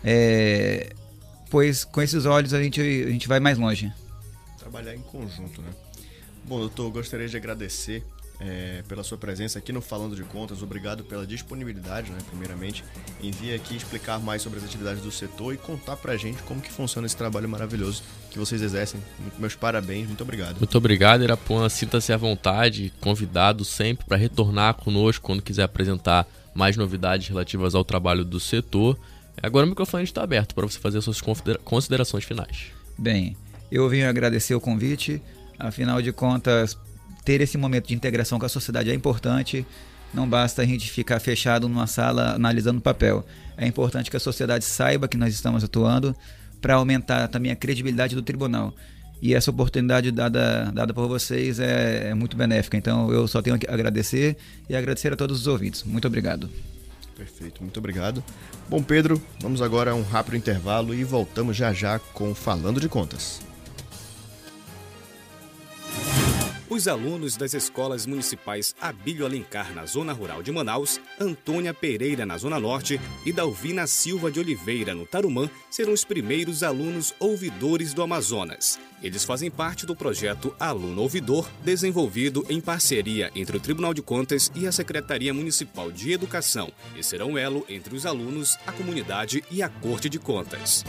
é, 0.03 0.93
pois 1.49 1.83
com 1.83 2.01
esses 2.01 2.25
olhos 2.25 2.53
a 2.53 2.61
gente, 2.61 2.81
a 2.81 3.09
gente 3.09 3.27
vai 3.27 3.39
mais 3.39 3.57
longe. 3.57 3.91
Trabalhar 4.57 4.95
em 4.95 5.01
conjunto, 5.01 5.61
né? 5.61 5.69
Bom, 6.45 6.59
doutor, 6.59 6.89
gostaria 6.91 7.27
de 7.27 7.37
agradecer 7.37 8.03
é, 8.39 8.83
pela 8.87 9.03
sua 9.03 9.17
presença 9.17 9.59
aqui 9.59 9.71
no 9.71 9.81
Falando 9.81 10.15
de 10.15 10.23
Contas. 10.23 10.63
Obrigado 10.63 11.03
pela 11.03 11.27
disponibilidade, 11.27 12.11
né, 12.11 12.17
primeiramente, 12.27 12.83
em 13.21 13.31
vir 13.31 13.53
aqui 13.53 13.75
explicar 13.75 14.19
mais 14.19 14.41
sobre 14.41 14.59
as 14.59 14.65
atividades 14.65 15.03
do 15.03 15.11
setor 15.11 15.53
e 15.53 15.57
contar 15.57 15.97
pra 15.97 16.15
gente 16.15 16.41
como 16.43 16.61
que 16.61 16.71
funciona 16.71 17.05
esse 17.05 17.17
trabalho 17.17 17.49
maravilhoso 17.49 18.01
que 18.31 18.39
vocês 18.39 18.61
exercem. 18.61 19.01
Meus 19.37 19.55
parabéns, 19.55 20.07
muito 20.07 20.23
obrigado. 20.23 20.57
Muito 20.57 20.77
obrigado, 20.77 21.23
Irapuã. 21.23 21.67
Sinta-se 21.67 22.13
à 22.13 22.17
vontade, 22.17 22.93
convidado 23.01 23.65
sempre 23.65 24.05
para 24.05 24.17
retornar 24.17 24.75
conosco 24.75 25.25
quando 25.25 25.41
quiser 25.41 25.63
apresentar 25.63 26.25
mais 26.53 26.77
novidades 26.77 27.27
relativas 27.27 27.75
ao 27.75 27.83
trabalho 27.83 28.23
do 28.23 28.39
setor. 28.39 28.97
Agora 29.41 29.65
o 29.65 29.69
microfone 29.69 30.03
está 30.03 30.23
aberto 30.23 30.53
para 30.53 30.65
você 30.65 30.79
fazer 30.79 31.01
suas 31.01 31.21
considerações 31.63 32.23
finais. 32.23 32.67
Bem, 32.97 33.37
eu 33.71 33.87
vim 33.87 34.01
agradecer 34.01 34.53
o 34.55 34.61
convite. 34.61 35.21
Afinal 35.57 36.01
de 36.01 36.11
contas, 36.11 36.77
ter 37.23 37.41
esse 37.41 37.57
momento 37.57 37.87
de 37.87 37.93
integração 37.93 38.39
com 38.39 38.45
a 38.45 38.49
sociedade 38.49 38.89
é 38.89 38.93
importante. 38.93 39.65
Não 40.13 40.27
basta 40.27 40.61
a 40.61 40.65
gente 40.65 40.89
ficar 40.89 41.19
fechado 41.19 41.69
numa 41.69 41.87
sala 41.87 42.33
analisando 42.33 42.81
papel. 42.81 43.25
É 43.57 43.65
importante 43.65 44.09
que 44.09 44.17
a 44.17 44.19
sociedade 44.19 44.65
saiba 44.65 45.07
que 45.07 45.17
nós 45.17 45.33
estamos 45.33 45.63
atuando 45.63 46.15
para 46.59 46.75
aumentar 46.75 47.27
também 47.27 47.51
a 47.51 47.55
credibilidade 47.55 48.15
do 48.15 48.21
tribunal. 48.21 48.73
E 49.21 49.33
essa 49.35 49.51
oportunidade 49.51 50.11
dada, 50.11 50.71
dada 50.73 50.93
por 50.93 51.07
vocês 51.07 51.59
é, 51.59 52.09
é 52.09 52.13
muito 52.13 52.35
benéfica. 52.35 52.77
Então 52.77 53.11
eu 53.11 53.27
só 53.27 53.41
tenho 53.41 53.59
que 53.59 53.69
agradecer 53.69 54.37
e 54.69 54.75
agradecer 54.75 55.13
a 55.13 55.15
todos 55.15 55.41
os 55.41 55.47
ouvintes. 55.47 55.83
Muito 55.83 56.07
obrigado. 56.07 56.49
Perfeito, 57.19 57.61
muito 57.61 57.77
obrigado. 57.77 58.23
Bom, 58.69 58.81
Pedro, 58.81 59.21
vamos 59.41 59.61
agora 59.61 59.91
a 59.91 59.93
um 59.93 60.03
rápido 60.03 60.37
intervalo 60.37 60.95
e 60.95 61.03
voltamos 61.03 61.57
já 61.57 61.73
já 61.73 61.99
com 61.99 62.33
Falando 62.33 62.79
de 62.79 62.87
Contas. 62.87 63.48
Os 66.69 66.87
alunos 66.87 67.35
das 67.35 67.55
escolas 67.55 68.05
municipais 68.05 68.75
Abílio 68.79 69.25
Alencar, 69.25 69.73
na 69.73 69.87
zona 69.87 70.13
rural 70.13 70.43
de 70.43 70.51
Manaus, 70.51 71.01
Antônia 71.19 71.73
Pereira, 71.73 72.27
na 72.27 72.37
zona 72.37 72.59
norte, 72.59 73.01
e 73.25 73.33
Dalvina 73.33 73.87
Silva 73.87 74.31
de 74.31 74.39
Oliveira, 74.39 74.93
no 74.93 75.03
Tarumã, 75.03 75.49
serão 75.71 75.93
os 75.93 76.05
primeiros 76.05 76.61
alunos 76.61 77.11
ouvidores 77.19 77.91
do 77.91 78.03
Amazonas. 78.03 78.79
Eles 79.01 79.23
fazem 79.23 79.49
parte 79.49 79.87
do 79.87 79.95
projeto 79.95 80.53
Aluno 80.59 81.01
Ouvidor, 81.01 81.49
desenvolvido 81.63 82.45
em 82.47 82.61
parceria 82.61 83.31
entre 83.33 83.57
o 83.57 83.59
Tribunal 83.59 83.93
de 83.93 84.03
Contas 84.03 84.51
e 84.53 84.67
a 84.67 84.71
Secretaria 84.71 85.33
Municipal 85.33 85.91
de 85.91 86.11
Educação, 86.11 86.71
e 86.95 87.03
serão 87.03 87.35
elo 87.35 87.65
entre 87.67 87.95
os 87.95 88.05
alunos, 88.05 88.59
a 88.67 88.71
comunidade 88.71 89.43
e 89.49 89.63
a 89.63 89.69
Corte 89.69 90.07
de 90.07 90.19
Contas. 90.19 90.85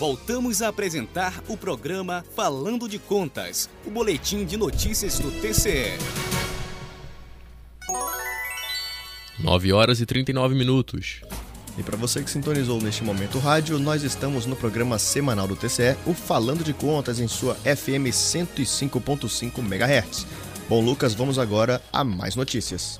Voltamos 0.00 0.62
a 0.62 0.68
apresentar 0.68 1.42
o 1.46 1.58
programa 1.58 2.24
Falando 2.34 2.88
de 2.88 2.98
Contas, 2.98 3.68
o 3.86 3.90
boletim 3.90 4.46
de 4.46 4.56
notícias 4.56 5.18
do 5.18 5.30
TCE. 5.30 5.92
9 9.38 9.72
horas 9.74 10.00
e 10.00 10.06
39 10.06 10.54
minutos. 10.54 11.20
E 11.76 11.82
para 11.82 11.98
você 11.98 12.22
que 12.22 12.30
sintonizou 12.30 12.80
neste 12.80 13.04
momento 13.04 13.36
o 13.36 13.40
rádio, 13.42 13.78
nós 13.78 14.02
estamos 14.02 14.46
no 14.46 14.56
programa 14.56 14.98
semanal 14.98 15.46
do 15.46 15.54
TCE, 15.54 15.98
o 16.06 16.14
Falando 16.14 16.64
de 16.64 16.72
Contas 16.72 17.20
em 17.20 17.28
sua 17.28 17.54
FM 17.56 18.08
105.5 18.08 19.58
MHz. 19.58 20.26
Bom, 20.66 20.82
Lucas, 20.82 21.12
vamos 21.12 21.38
agora 21.38 21.78
a 21.92 22.02
mais 22.02 22.34
notícias. 22.34 22.98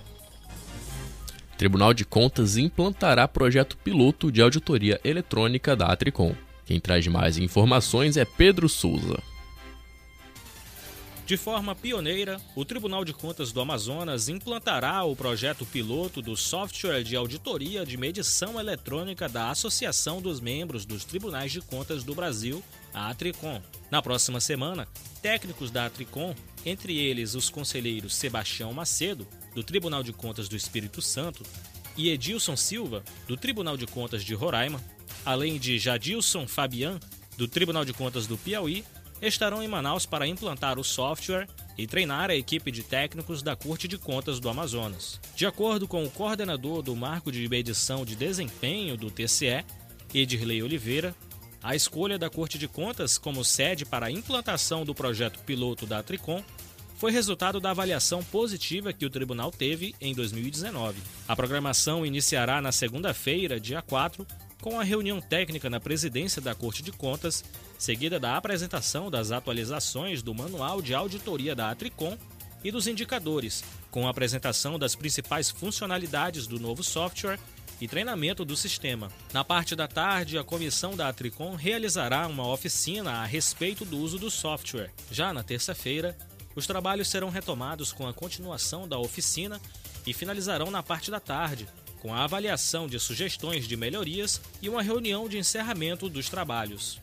Tribunal 1.56 1.94
de 1.94 2.04
Contas 2.04 2.58
implantará 2.58 3.26
projeto 3.26 3.78
piloto 3.78 4.30
de 4.30 4.42
auditoria 4.42 5.00
eletrônica 5.02 5.74
da 5.74 5.86
Atricom. 5.86 6.34
Quem 6.70 6.78
traz 6.78 7.04
mais 7.08 7.36
informações 7.36 8.16
é 8.16 8.24
Pedro 8.24 8.68
Souza. 8.68 9.20
De 11.26 11.36
forma 11.36 11.74
pioneira, 11.74 12.40
o 12.54 12.64
Tribunal 12.64 13.04
de 13.04 13.12
Contas 13.12 13.50
do 13.50 13.60
Amazonas 13.60 14.28
implantará 14.28 15.02
o 15.02 15.16
projeto 15.16 15.66
piloto 15.66 16.22
do 16.22 16.36
software 16.36 17.02
de 17.02 17.16
auditoria 17.16 17.84
de 17.84 17.96
medição 17.96 18.60
eletrônica 18.60 19.28
da 19.28 19.50
Associação 19.50 20.22
dos 20.22 20.40
Membros 20.40 20.84
dos 20.86 21.04
Tribunais 21.04 21.50
de 21.50 21.60
Contas 21.60 22.04
do 22.04 22.14
Brasil, 22.14 22.62
a 22.94 23.10
Atricom. 23.10 23.60
Na 23.90 24.00
próxima 24.00 24.38
semana, 24.40 24.86
técnicos 25.20 25.72
da 25.72 25.86
Atricom, 25.86 26.36
entre 26.64 26.96
eles 26.96 27.34
os 27.34 27.50
conselheiros 27.50 28.14
Sebastião 28.14 28.72
Macedo, 28.72 29.26
do 29.56 29.64
Tribunal 29.64 30.04
de 30.04 30.12
Contas 30.12 30.48
do 30.48 30.54
Espírito 30.54 31.02
Santo, 31.02 31.42
e 31.96 32.10
Edilson 32.10 32.56
Silva, 32.56 33.02
do 33.26 33.36
Tribunal 33.36 33.76
de 33.76 33.88
Contas 33.88 34.24
de 34.24 34.34
Roraima, 34.34 34.80
além 35.24 35.58
de 35.58 35.78
Jadilson 35.78 36.46
Fabian, 36.46 36.98
do 37.36 37.48
Tribunal 37.48 37.84
de 37.84 37.92
Contas 37.92 38.26
do 38.26 38.36
Piauí, 38.36 38.84
estarão 39.22 39.62
em 39.62 39.68
Manaus 39.68 40.06
para 40.06 40.26
implantar 40.26 40.78
o 40.78 40.84
software 40.84 41.46
e 41.76 41.86
treinar 41.86 42.30
a 42.30 42.36
equipe 42.36 42.70
de 42.70 42.82
técnicos 42.82 43.42
da 43.42 43.54
Corte 43.54 43.86
de 43.86 43.98
Contas 43.98 44.40
do 44.40 44.48
Amazonas. 44.48 45.20
De 45.34 45.46
acordo 45.46 45.86
com 45.86 46.04
o 46.04 46.10
coordenador 46.10 46.82
do 46.82 46.96
Marco 46.96 47.30
de 47.30 47.48
Medição 47.48 48.04
de 48.04 48.16
Desempenho 48.16 48.96
do 48.96 49.10
TCE, 49.10 49.64
Edirley 50.14 50.62
Oliveira, 50.62 51.14
a 51.62 51.76
escolha 51.76 52.18
da 52.18 52.30
Corte 52.30 52.58
de 52.58 52.66
Contas 52.66 53.18
como 53.18 53.44
sede 53.44 53.84
para 53.84 54.06
a 54.06 54.10
implantação 54.10 54.84
do 54.84 54.94
projeto 54.94 55.38
piloto 55.40 55.86
da 55.86 56.02
Tricom 56.02 56.42
foi 56.96 57.12
resultado 57.12 57.60
da 57.60 57.70
avaliação 57.70 58.22
positiva 58.22 58.92
que 58.92 59.06
o 59.06 59.10
tribunal 59.10 59.50
teve 59.50 59.94
em 60.00 60.14
2019. 60.14 61.00
A 61.26 61.34
programação 61.34 62.04
iniciará 62.04 62.60
na 62.60 62.72
segunda-feira, 62.72 63.58
dia 63.58 63.80
4, 63.80 64.26
com 64.60 64.78
a 64.78 64.84
reunião 64.84 65.20
técnica 65.20 65.70
na 65.70 65.80
presidência 65.80 66.40
da 66.40 66.54
Corte 66.54 66.82
de 66.82 66.92
Contas, 66.92 67.44
seguida 67.78 68.20
da 68.20 68.36
apresentação 68.36 69.10
das 69.10 69.30
atualizações 69.30 70.22
do 70.22 70.34
Manual 70.34 70.82
de 70.82 70.94
Auditoria 70.94 71.54
da 71.54 71.70
Atricom 71.70 72.16
e 72.62 72.70
dos 72.70 72.86
indicadores, 72.86 73.64
com 73.90 74.06
a 74.06 74.10
apresentação 74.10 74.78
das 74.78 74.94
principais 74.94 75.50
funcionalidades 75.50 76.46
do 76.46 76.60
novo 76.60 76.84
software 76.84 77.38
e 77.80 77.88
treinamento 77.88 78.44
do 78.44 78.54
sistema. 78.54 79.10
Na 79.32 79.42
parte 79.42 79.74
da 79.74 79.88
tarde, 79.88 80.36
a 80.36 80.44
comissão 80.44 80.94
da 80.94 81.08
Atricom 81.08 81.54
realizará 81.54 82.26
uma 82.26 82.46
oficina 82.46 83.12
a 83.12 83.24
respeito 83.24 83.86
do 83.86 83.96
uso 83.98 84.18
do 84.18 84.30
software. 84.30 84.90
Já 85.10 85.32
na 85.32 85.42
terça-feira, 85.42 86.16
os 86.54 86.66
trabalhos 86.66 87.08
serão 87.08 87.30
retomados 87.30 87.92
com 87.92 88.06
a 88.06 88.12
continuação 88.12 88.86
da 88.86 88.98
oficina 88.98 89.58
e 90.06 90.12
finalizarão 90.12 90.70
na 90.70 90.82
parte 90.82 91.10
da 91.10 91.20
tarde, 91.20 91.66
com 92.00 92.12
a 92.14 92.24
avaliação 92.24 92.88
de 92.88 92.98
sugestões 92.98 93.68
de 93.68 93.76
melhorias 93.76 94.40
e 94.60 94.68
uma 94.68 94.82
reunião 94.82 95.28
de 95.28 95.38
encerramento 95.38 96.08
dos 96.08 96.28
trabalhos. 96.28 97.00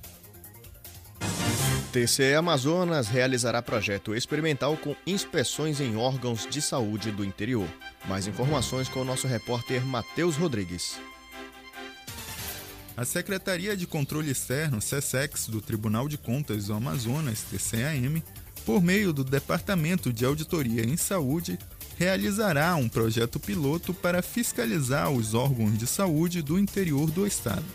TCE 1.91 2.36
Amazonas 2.36 3.08
realizará 3.08 3.62
projeto 3.62 4.13
experimental 4.13 4.75
com 4.75 4.95
inspeções 5.06 5.79
em 5.79 5.95
órgãos 5.95 6.45
de 6.48 6.62
saúde 6.62 7.12
do 7.12 7.23
interior. 7.23 7.67
Mais 8.06 8.27
informações 8.27 8.89
com 8.89 9.02
o 9.02 9.06
nosso 9.06 9.25
repórter 9.25 9.85
Matheus 9.85 10.35
Rodrigues. 10.35 11.00
A 12.95 13.06
Secretaria 13.06 13.77
de 13.77 13.87
Controle 13.87 14.31
Externo, 14.31 14.81
SESEX, 14.81 15.48
do 15.48 15.62
Tribunal 15.62 16.10
de 16.10 16.17
Contas 16.17 16.65
do 16.65 16.73
Amazonas, 16.73 17.43
TCAM, 17.43 18.21
por 18.65 18.81
meio 18.81 19.13
do 19.13 19.23
Departamento 19.23 20.12
de 20.12 20.25
Auditoria 20.25 20.83
em 20.83 20.98
Saúde, 20.98 21.58
realizará 21.98 22.75
um 22.75 22.87
projeto 22.87 23.39
piloto 23.39 23.93
para 23.93 24.21
fiscalizar 24.21 25.10
os 25.10 25.33
órgãos 25.33 25.77
de 25.77 25.87
saúde 25.87 26.41
do 26.41 26.60
interior 26.60 27.10
do 27.10 27.25
estado. 27.25 27.65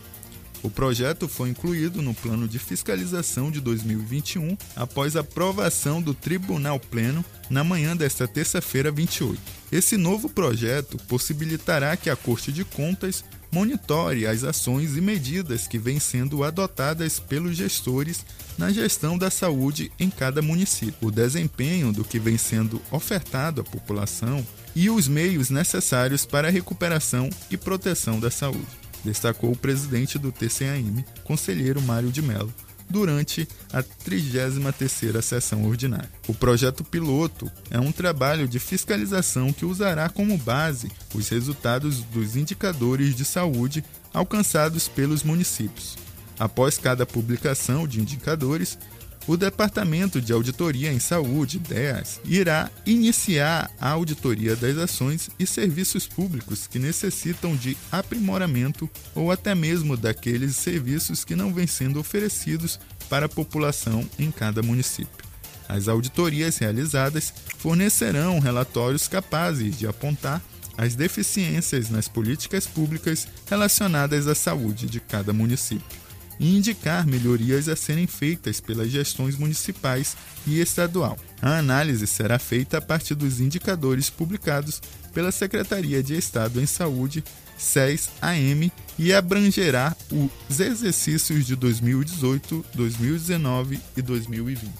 O 0.63 0.71
projeto 0.71 1.29
foi 1.29 1.49
incluído 1.49 2.01
no 2.01 2.15
plano 2.15 2.47
de 2.47 2.57
fiscalização 2.59 3.51
de 3.51 3.61
2021 3.61 4.57
após 4.77 5.17
aprovação 5.17 6.01
do 6.01 6.15
Tribunal 6.15 6.79
Pleno 6.79 7.25
na 7.51 7.65
manhã 7.65 7.97
desta 7.97 8.29
terça-feira 8.29 8.93
28. 8.93 9.41
Esse 9.73 9.97
novo 9.97 10.29
projeto 10.29 10.97
possibilitará 11.09 11.97
que 11.97 12.09
a 12.09 12.15
Corte 12.15 12.53
de 12.53 12.65
Contas 12.65 13.25
monitore 13.53 14.27
as 14.27 14.43
ações 14.43 14.97
e 14.97 15.01
medidas 15.01 15.69
que 15.69 15.79
vêm 15.79 16.01
sendo 16.01 16.43
adotadas 16.43 17.21
pelos 17.21 17.57
gestores 17.57 18.25
na 18.57 18.73
gestão 18.73 19.19
da 19.19 19.31
saúde 19.31 19.93
em 20.01 20.09
cada 20.09 20.41
município, 20.41 21.09
o 21.09 21.11
desempenho 21.11 21.93
do 21.93 22.03
que 22.03 22.19
vem 22.19 22.39
sendo 22.39 22.81
ofertado 22.91 23.61
à 23.61 23.65
população 23.65 24.45
e 24.75 24.89
os 24.89 25.07
meios 25.07 25.51
necessários 25.51 26.25
para 26.25 26.49
a 26.49 26.51
recuperação 26.51 27.29
e 27.51 27.57
proteção 27.57 28.19
da 28.19 28.31
saúde 28.31 28.83
destacou 29.05 29.51
o 29.51 29.57
presidente 29.57 30.19
do 30.19 30.31
TCAM, 30.31 31.05
conselheiro 31.25 31.83
Mário 31.83 32.11
de 32.11 32.23
Mello, 32.23 32.53
durante 32.93 33.49
a 33.73 33.83
33ª 33.83 35.21
sessão 35.23 35.65
ordinária. 35.65 36.11
O 36.29 36.35
projeto 36.35 36.85
piloto 36.85 37.51
é 37.71 37.81
um 37.81 37.91
trabalho 37.91 38.47
de 38.47 38.59
fiscalização 38.59 39.53
que 39.53 39.65
usará 39.65 40.09
como 40.09 40.37
base 40.39 40.93
os 41.15 41.29
resultados 41.29 42.03
dos 42.05 42.37
indicadores 42.37 43.17
de 43.17 43.25
saúde 43.25 43.83
alcançados 44.13 44.87
pelos 44.87 45.25
municípios. 45.25 45.97
Após 46.39 46.77
cada 46.77 47.07
publicação 47.07 47.87
de 47.87 48.01
indicadores, 48.01 48.79
o 49.27 49.37
Departamento 49.37 50.21
de 50.21 50.33
Auditoria 50.33 50.93
em 50.93 50.99
Saúde, 50.99 51.59
DEAS, 51.59 52.21
irá 52.25 52.71
iniciar 52.85 53.71
a 53.81 53.91
auditoria 53.91 54.57
das 54.57 54.77
ações 54.77 55.31
e 55.39 55.47
serviços 55.47 56.07
públicos 56.07 56.67
que 56.67 56.79
necessitam 56.79 57.55
de 57.55 57.77
aprimoramento 57.91 58.91
ou 59.15 59.31
até 59.31 59.55
mesmo 59.55 59.97
daqueles 59.97 60.57
serviços 60.57 61.25
que 61.25 61.37
não 61.37 61.53
vêm 61.53 61.67
sendo 61.67 62.01
oferecidos 62.01 62.81
para 63.09 63.27
a 63.27 63.29
população 63.29 64.09
em 64.19 64.31
cada 64.31 64.63
município. 64.63 65.25
As 65.69 65.87
auditorias 65.89 66.59
realizadas 66.59 67.33
fornecerão 67.59 68.41
relatórios 68.41 69.07
capazes 69.07 69.79
de 69.79 69.87
apontar 69.87 70.43
as 70.77 70.95
deficiências 70.95 71.91
nas 71.91 72.09
políticas 72.09 72.67
públicas 72.67 73.29
relacionadas 73.49 74.27
à 74.27 74.35
saúde 74.35 74.87
de 74.87 74.99
cada 74.99 75.33
município 75.33 76.02
e 76.43 76.57
indicar 76.57 77.07
melhorias 77.07 77.69
a 77.69 77.77
serem 77.77 78.09
feitas 78.09 78.61
pelas 78.61 78.91
gestões 78.91 79.37
municipais 79.37 80.17
e 80.45 80.61
estadual. 80.61 81.17
A 81.41 81.59
análise 81.59 82.05
será 82.05 82.37
feita 82.37 82.79
a 82.79 82.83
partir 82.83 83.15
dos 83.15 83.41
indicadores 83.41 84.11
publicados 84.11 84.83
pela 85.15 85.31
Secretaria 85.31 86.03
de 86.03 86.17
Estado 86.17 86.61
em 86.61 86.67
Saúde, 86.67 87.23
SES-AM, 87.57 88.73
e 88.99 89.13
abrangerá 89.13 89.95
os 90.11 90.59
exercícios 90.59 91.47
de 91.47 91.55
2018, 91.55 92.65
2019 92.75 93.79
e 93.97 94.03
2020. 94.03 94.73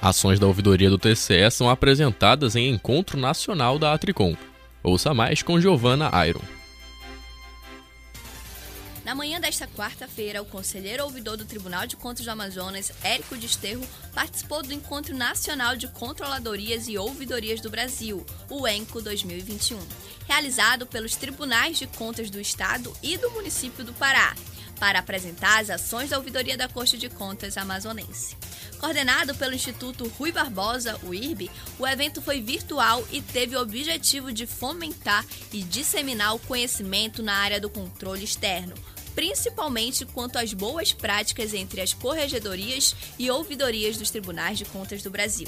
Ações 0.00 0.38
da 0.38 0.46
ouvidoria 0.46 0.90
do 0.90 0.98
TCE 0.98 1.50
são 1.50 1.70
apresentadas 1.70 2.54
em 2.54 2.68
Encontro 2.68 3.18
Nacional 3.18 3.78
da 3.78 3.94
Atricom. 3.94 4.36
Ouça 4.82 5.14
mais 5.14 5.42
com 5.42 5.60
Giovana 5.60 6.10
Iron. 6.26 6.61
Na 9.04 9.16
manhã 9.16 9.40
desta 9.40 9.66
quarta-feira, 9.66 10.40
o 10.40 10.46
conselheiro 10.46 11.02
ouvidor 11.02 11.36
do 11.36 11.44
Tribunal 11.44 11.88
de 11.88 11.96
Contas 11.96 12.24
do 12.24 12.30
Amazonas, 12.30 12.92
Érico 13.02 13.36
Desterro, 13.36 13.84
participou 14.14 14.62
do 14.62 14.72
Encontro 14.72 15.16
Nacional 15.16 15.74
de 15.74 15.88
Controladorias 15.88 16.86
e 16.86 16.96
Ouvidorias 16.96 17.60
do 17.60 17.68
Brasil, 17.68 18.24
o 18.48 18.66
ENCO 18.66 19.02
2021, 19.02 19.78
realizado 20.28 20.86
pelos 20.86 21.16
Tribunais 21.16 21.78
de 21.78 21.88
Contas 21.88 22.30
do 22.30 22.40
Estado 22.40 22.92
e 23.02 23.18
do 23.18 23.30
município 23.32 23.84
do 23.84 23.92
Pará, 23.92 24.36
para 24.78 25.00
apresentar 25.00 25.60
as 25.60 25.70
ações 25.70 26.10
da 26.10 26.16
ouvidoria 26.16 26.56
da 26.56 26.68
Corte 26.68 26.96
de 26.96 27.08
Contas 27.08 27.56
amazonense. 27.56 28.36
Coordenado 28.82 29.32
pelo 29.36 29.54
Instituto 29.54 30.08
Rui 30.18 30.32
Barbosa, 30.32 30.98
o 31.04 31.14
IRB, 31.14 31.48
o 31.78 31.86
evento 31.86 32.20
foi 32.20 32.40
virtual 32.40 33.06
e 33.12 33.22
teve 33.22 33.54
o 33.54 33.60
objetivo 33.60 34.32
de 34.32 34.44
fomentar 34.44 35.24
e 35.52 35.62
disseminar 35.62 36.34
o 36.34 36.40
conhecimento 36.40 37.22
na 37.22 37.32
área 37.32 37.60
do 37.60 37.70
controle 37.70 38.24
externo, 38.24 38.74
principalmente 39.14 40.04
quanto 40.04 40.36
às 40.36 40.52
boas 40.52 40.92
práticas 40.92 41.54
entre 41.54 41.80
as 41.80 41.94
corregedorias 41.94 42.96
e 43.16 43.30
ouvidorias 43.30 43.96
dos 43.96 44.10
tribunais 44.10 44.58
de 44.58 44.64
contas 44.64 45.00
do 45.00 45.12
Brasil. 45.12 45.46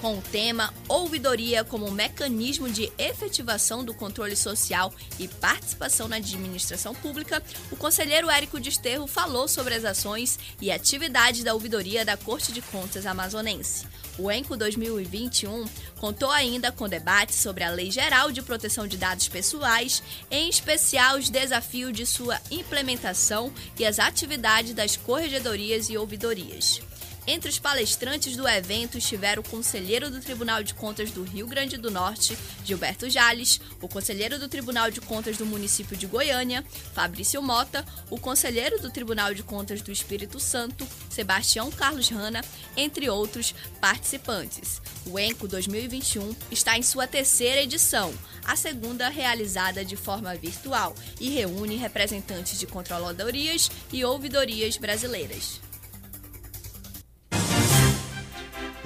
Com 0.00 0.16
o 0.16 0.22
tema 0.22 0.72
Ouvidoria 0.88 1.62
como 1.62 1.90
mecanismo 1.90 2.70
de 2.70 2.90
efetivação 2.96 3.84
do 3.84 3.92
controle 3.92 4.34
social 4.34 4.90
e 5.18 5.28
participação 5.28 6.08
na 6.08 6.16
administração 6.16 6.94
pública, 6.94 7.42
o 7.70 7.76
conselheiro 7.76 8.30
Érico 8.30 8.58
Desterro 8.58 9.06
falou 9.06 9.46
sobre 9.46 9.74
as 9.74 9.84
ações 9.84 10.38
e 10.58 10.72
atividades 10.72 11.44
da 11.44 11.52
ouvidoria 11.52 12.02
da 12.02 12.16
Corte 12.16 12.50
de 12.50 12.62
Contas 12.62 13.04
amazonense. 13.04 13.86
O 14.18 14.30
ENCO 14.30 14.56
2021 14.56 15.66
contou 15.98 16.30
ainda 16.30 16.72
com 16.72 16.88
debates 16.88 17.36
sobre 17.36 17.62
a 17.62 17.70
Lei 17.70 17.90
Geral 17.90 18.32
de 18.32 18.40
Proteção 18.40 18.86
de 18.86 18.96
Dados 18.96 19.28
Pessoais, 19.28 20.02
em 20.30 20.48
especial 20.48 21.18
os 21.18 21.28
desafios 21.28 21.92
de 21.92 22.06
sua 22.06 22.40
implementação 22.50 23.52
e 23.78 23.84
as 23.84 23.98
atividades 23.98 24.72
das 24.72 24.96
corregedorias 24.96 25.90
e 25.90 25.98
ouvidorias. 25.98 26.80
Entre 27.26 27.50
os 27.50 27.58
palestrantes 27.58 28.34
do 28.34 28.48
evento 28.48 28.96
estiveram 28.96 29.42
o 29.42 29.48
conselheiro 29.48 30.10
do 30.10 30.20
Tribunal 30.20 30.62
de 30.62 30.72
Contas 30.72 31.10
do 31.10 31.22
Rio 31.22 31.46
Grande 31.46 31.76
do 31.76 31.90
Norte, 31.90 32.36
Gilberto 32.64 33.10
Jales, 33.10 33.60
o 33.80 33.88
conselheiro 33.88 34.38
do 34.38 34.48
Tribunal 34.48 34.90
de 34.90 35.00
Contas 35.02 35.36
do 35.36 35.44
município 35.44 35.96
de 35.96 36.06
Goiânia, 36.06 36.64
Fabrício 36.94 37.42
Mota, 37.42 37.84
o 38.08 38.18
conselheiro 38.18 38.80
do 38.80 38.90
Tribunal 38.90 39.34
de 39.34 39.42
Contas 39.42 39.82
do 39.82 39.92
Espírito 39.92 40.40
Santo, 40.40 40.86
Sebastião 41.10 41.70
Carlos 41.70 42.08
Rana, 42.08 42.42
entre 42.76 43.10
outros 43.10 43.54
participantes. 43.80 44.80
O 45.06 45.18
ENCO 45.18 45.46
2021 45.46 46.34
está 46.50 46.78
em 46.78 46.82
sua 46.82 47.06
terceira 47.06 47.62
edição, 47.62 48.14
a 48.46 48.56
segunda 48.56 49.08
realizada 49.08 49.84
de 49.84 49.94
forma 49.94 50.34
virtual, 50.34 50.94
e 51.20 51.28
reúne 51.28 51.76
representantes 51.76 52.58
de 52.58 52.66
controladorias 52.66 53.70
e 53.92 54.04
ouvidorias 54.04 54.78
brasileiras. 54.78 55.69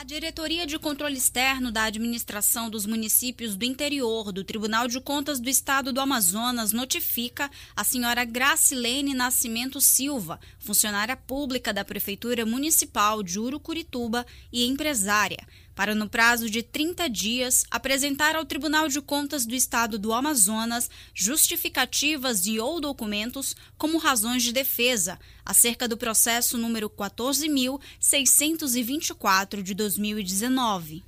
A 0.00 0.02
Diretoria 0.02 0.66
de 0.66 0.78
Controle 0.78 1.18
Externo 1.18 1.70
da 1.70 1.82
Administração 1.82 2.70
dos 2.70 2.86
Municípios 2.86 3.54
do 3.54 3.66
Interior 3.66 4.32
do 4.32 4.42
Tribunal 4.42 4.88
de 4.88 4.98
Contas 4.98 5.38
do 5.38 5.50
Estado 5.50 5.92
do 5.92 6.00
Amazonas 6.00 6.72
notifica 6.72 7.50
a 7.76 7.84
senhora 7.84 8.24
Gracilene 8.24 9.12
Nascimento 9.12 9.78
Silva, 9.78 10.40
funcionária 10.58 11.14
pública 11.14 11.70
da 11.70 11.84
Prefeitura 11.84 12.46
Municipal 12.46 13.22
de 13.22 13.38
Urucurituba 13.38 14.24
e 14.50 14.64
empresária, 14.64 15.46
para, 15.74 15.94
no 15.94 16.08
prazo 16.08 16.48
de 16.48 16.62
30 16.62 17.06
dias, 17.10 17.66
apresentar 17.70 18.34
ao 18.34 18.46
Tribunal 18.46 18.88
de 18.88 19.02
Contas 19.02 19.44
do 19.44 19.54
Estado 19.54 19.98
do 19.98 20.14
Amazonas 20.14 20.88
justificativas 21.12 22.46
e 22.46 22.58
ou 22.58 22.80
documentos 22.80 23.54
como 23.76 23.98
razões 23.98 24.42
de 24.42 24.50
defesa 24.52 25.18
acerca 25.50 25.86
do 25.88 25.96
processo 25.96 26.56
número 26.56 26.88
14.624 26.88 29.62
de 29.62 29.74
2019. 29.74 31.02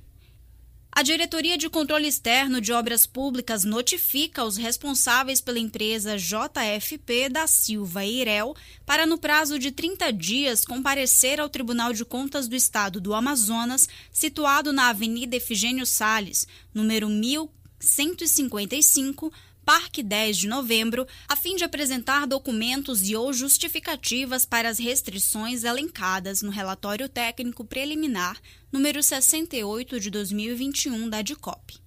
A 0.91 1.01
Diretoria 1.01 1.57
de 1.57 1.69
Controle 1.69 2.09
Externo 2.09 2.59
de 2.59 2.73
Obras 2.73 3.07
Públicas 3.07 3.63
notifica 3.63 4.43
os 4.43 4.57
responsáveis 4.57 5.39
pela 5.39 5.59
empresa 5.59 6.17
JFP 6.17 7.29
da 7.29 7.47
Silva 7.47 8.05
Eirel 8.05 8.53
para, 8.85 9.05
no 9.05 9.17
prazo 9.17 9.57
de 9.57 9.71
30 9.71 10.11
dias, 10.11 10.65
comparecer 10.65 11.39
ao 11.39 11.47
Tribunal 11.47 11.93
de 11.93 12.03
Contas 12.03 12.49
do 12.49 12.55
Estado 12.55 12.99
do 12.99 13.13
Amazonas, 13.13 13.87
situado 14.11 14.73
na 14.73 14.89
Avenida 14.89 15.37
Efigênio 15.37 15.85
Sales, 15.85 16.45
número 16.73 17.07
1155, 17.07 19.31
Parque 19.65 20.03
10 20.03 20.37
de 20.39 20.47
Novembro, 20.47 21.07
a 21.25 21.37
fim 21.37 21.55
de 21.55 21.63
apresentar 21.63 22.27
documentos 22.27 23.07
e 23.07 23.15
ou 23.15 23.31
justificativas 23.31 24.45
para 24.45 24.67
as 24.67 24.77
restrições 24.77 25.63
elencadas 25.63 26.41
no 26.41 26.51
relatório 26.51 27.07
técnico 27.07 27.63
preliminar 27.63 28.37
número 28.69 29.01
68 29.01 30.01
de 30.01 30.09
2021 30.09 31.09
da 31.09 31.21
DICOP. 31.21 31.81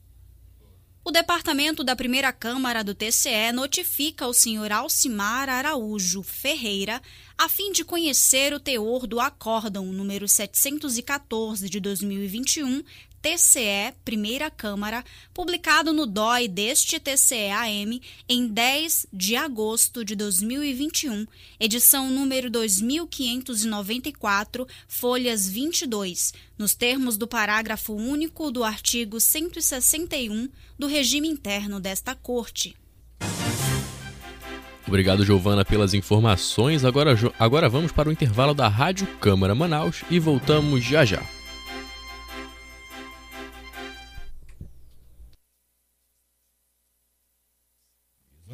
O 1.04 1.10
departamento 1.12 1.84
da 1.84 1.94
primeira 1.94 2.32
Câmara 2.32 2.82
do 2.82 2.94
TCE 2.94 3.52
notifica 3.52 4.24
ao 4.24 4.32
senhor 4.32 4.72
Alcimar 4.72 5.48
Araújo 5.48 6.22
Ferreira 6.22 7.00
a 7.38 7.48
fim 7.48 7.70
de 7.70 7.84
conhecer 7.84 8.54
o 8.54 8.58
teor 8.58 9.06
do 9.06 9.20
acórdão 9.20 9.84
número 9.92 10.26
714 10.26 11.68
de 11.68 11.78
2021, 11.78 12.82
TCE, 13.26 13.92
Primeira 14.04 14.48
Câmara, 14.48 15.04
publicado 15.34 15.92
no 15.92 16.06
DOI 16.06 16.46
deste 16.46 17.00
TCE-AM 17.00 18.00
em 18.28 18.46
10 18.46 19.08
de 19.12 19.34
agosto 19.34 20.04
de 20.04 20.14
2021, 20.14 21.26
edição 21.58 22.08
número 22.08 22.48
2594, 22.48 24.64
folhas 24.86 25.48
22, 25.48 26.34
nos 26.56 26.76
termos 26.76 27.16
do 27.16 27.26
parágrafo 27.26 27.94
único 27.94 28.52
do 28.52 28.62
artigo 28.62 29.18
161 29.18 30.48
do 30.78 30.86
regime 30.86 31.26
interno 31.26 31.80
desta 31.80 32.14
Corte. 32.14 32.76
Obrigado, 34.86 35.24
Giovana, 35.24 35.64
pelas 35.64 35.94
informações. 35.94 36.84
Agora, 36.84 37.16
agora 37.40 37.68
vamos 37.68 37.90
para 37.90 38.08
o 38.08 38.12
intervalo 38.12 38.54
da 38.54 38.68
Rádio 38.68 39.08
Câmara 39.18 39.52
Manaus 39.52 40.04
e 40.08 40.20
voltamos 40.20 40.84
já 40.84 41.04
já. 41.04 41.35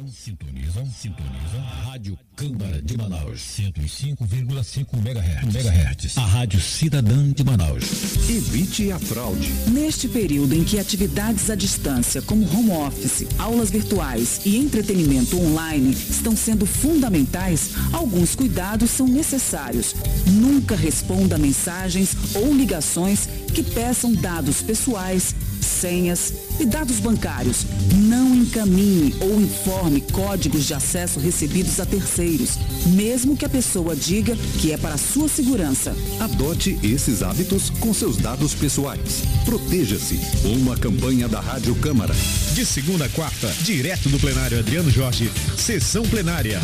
Sintonizam, 0.07 0.87
sintonizam. 0.87 1.61
Rádio 1.85 2.17
Câmara 2.35 2.81
de 2.81 2.97
Manaus, 2.97 3.39
105,5 3.41 4.87
MHz. 4.97 5.55
MHz. 5.55 6.17
A 6.17 6.25
Rádio 6.25 6.59
Cidadã 6.59 7.31
de 7.31 7.43
Manaus. 7.43 7.83
Evite 8.27 8.91
a 8.91 8.97
fraude. 8.97 9.53
Neste 9.71 10.07
período 10.07 10.55
em 10.55 10.63
que 10.63 10.79
atividades 10.79 11.47
à 11.51 11.55
distância, 11.55 12.23
como 12.23 12.43
home 12.51 12.71
office, 12.71 13.27
aulas 13.37 13.69
virtuais 13.69 14.41
e 14.43 14.57
entretenimento 14.57 15.39
online 15.39 15.91
estão 15.91 16.35
sendo 16.35 16.65
fundamentais, 16.65 17.75
alguns 17.93 18.33
cuidados 18.33 18.89
são 18.89 19.07
necessários. 19.07 19.95
Nunca 20.25 20.75
responda 20.75 21.37
mensagens 21.37 22.17
ou 22.35 22.51
ligações 22.51 23.27
que 23.53 23.61
peçam 23.61 24.11
dados 24.11 24.59
pessoais 24.63 25.35
senhas 25.65 26.33
e 26.59 26.65
dados 26.65 26.99
bancários. 26.99 27.65
Não 27.95 28.35
encaminhe 28.35 29.15
ou 29.19 29.39
informe 29.39 30.01
códigos 30.01 30.65
de 30.65 30.73
acesso 30.73 31.19
recebidos 31.19 31.79
a 31.79 31.85
terceiros, 31.85 32.57
mesmo 32.87 33.35
que 33.35 33.45
a 33.45 33.49
pessoa 33.49 33.95
diga 33.95 34.35
que 34.59 34.71
é 34.71 34.77
para 34.77 34.97
sua 34.97 35.27
segurança. 35.27 35.95
Adote 36.19 36.77
esses 36.83 37.21
hábitos 37.21 37.69
com 37.69 37.93
seus 37.93 38.17
dados 38.17 38.53
pessoais. 38.53 39.23
Proteja-se. 39.45 40.19
Uma 40.45 40.77
campanha 40.77 41.27
da 41.27 41.39
Rádio 41.39 41.75
Câmara. 41.75 42.13
De 42.53 42.65
segunda 42.65 43.05
a 43.05 43.09
quarta, 43.09 43.47
direto 43.63 44.09
do 44.09 44.19
plenário 44.19 44.59
Adriano 44.59 44.89
Jorge, 44.89 45.31
sessão 45.57 46.03
plenária 46.03 46.59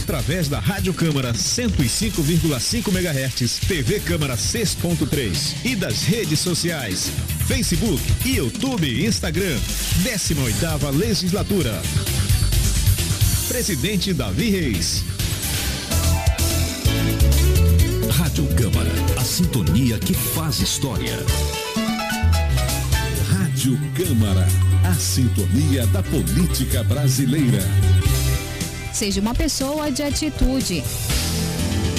através 0.00 0.48
da 0.48 0.58
Rádio 0.58 0.94
Câmara 0.94 1.32
105,5 1.32 2.88
MHz, 2.88 3.58
TV 3.68 4.00
Câmara 4.00 4.34
6.3 4.36 5.56
e 5.64 5.76
das 5.76 6.02
redes 6.02 6.40
sociais, 6.40 7.10
Facebook, 7.46 8.02
YouTube 8.24 8.86
e 8.86 9.06
Instagram. 9.06 9.58
18ª 10.02 10.90
Legislatura. 10.96 11.82
Presidente 13.48 14.14
Davi 14.14 14.50
Reis. 14.50 15.04
Rádio 18.10 18.46
Câmara, 18.56 18.90
a 19.18 19.24
sintonia 19.24 19.98
que 19.98 20.14
faz 20.14 20.60
história. 20.60 21.18
Rádio 23.32 23.78
Câmara, 23.94 24.46
a 24.84 24.94
sintonia 24.94 25.86
da 25.88 26.02
política 26.02 26.82
brasileira. 26.84 27.62
Seja 29.00 29.18
uma 29.18 29.34
pessoa 29.34 29.90
de 29.90 30.02
atitude. 30.02 30.84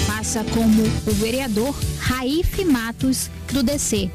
Faça 0.05 0.43
como 0.43 0.83
o 0.83 1.11
vereador 1.15 1.75
Raif 1.97 2.63
Matos, 2.63 3.27
do 3.51 3.63
DC. 3.63 4.11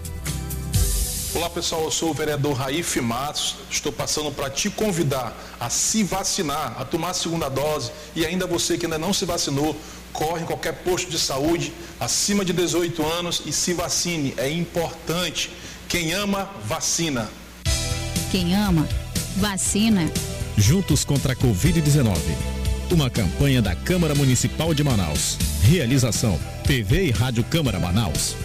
Olá 1.34 1.50
pessoal, 1.50 1.82
eu 1.82 1.90
sou 1.90 2.10
o 2.10 2.14
vereador 2.14 2.52
Raif 2.52 3.00
Matos. 3.00 3.56
Estou 3.68 3.90
passando 3.90 4.30
para 4.30 4.48
te 4.50 4.70
convidar 4.70 5.36
a 5.58 5.68
se 5.68 6.04
vacinar, 6.04 6.80
a 6.80 6.84
tomar 6.84 7.10
a 7.10 7.14
segunda 7.14 7.48
dose 7.48 7.90
e 8.14 8.24
ainda 8.24 8.46
você 8.46 8.78
que 8.78 8.86
ainda 8.86 8.98
não 8.98 9.12
se 9.12 9.24
vacinou, 9.24 9.74
corre 10.12 10.42
em 10.42 10.46
qualquer 10.46 10.74
posto 10.84 11.10
de 11.10 11.18
saúde 11.18 11.72
acima 11.98 12.44
de 12.44 12.52
18 12.52 13.04
anos 13.04 13.42
e 13.44 13.50
se 13.50 13.74
vacine. 13.74 14.32
É 14.36 14.48
importante. 14.48 15.50
Quem 15.88 16.12
ama, 16.12 16.48
vacina. 16.64 17.28
Quem 18.30 18.54
ama, 18.54 18.88
vacina. 19.38 20.08
Juntos 20.56 21.04
contra 21.04 21.32
a 21.32 21.36
Covid-19. 21.36 22.55
Uma 22.90 23.10
campanha 23.10 23.60
da 23.60 23.74
Câmara 23.74 24.14
Municipal 24.14 24.72
de 24.72 24.84
Manaus. 24.84 25.36
Realização: 25.62 26.38
TV 26.64 27.06
e 27.06 27.10
Rádio 27.10 27.42
Câmara 27.42 27.80
Manaus. 27.80 28.36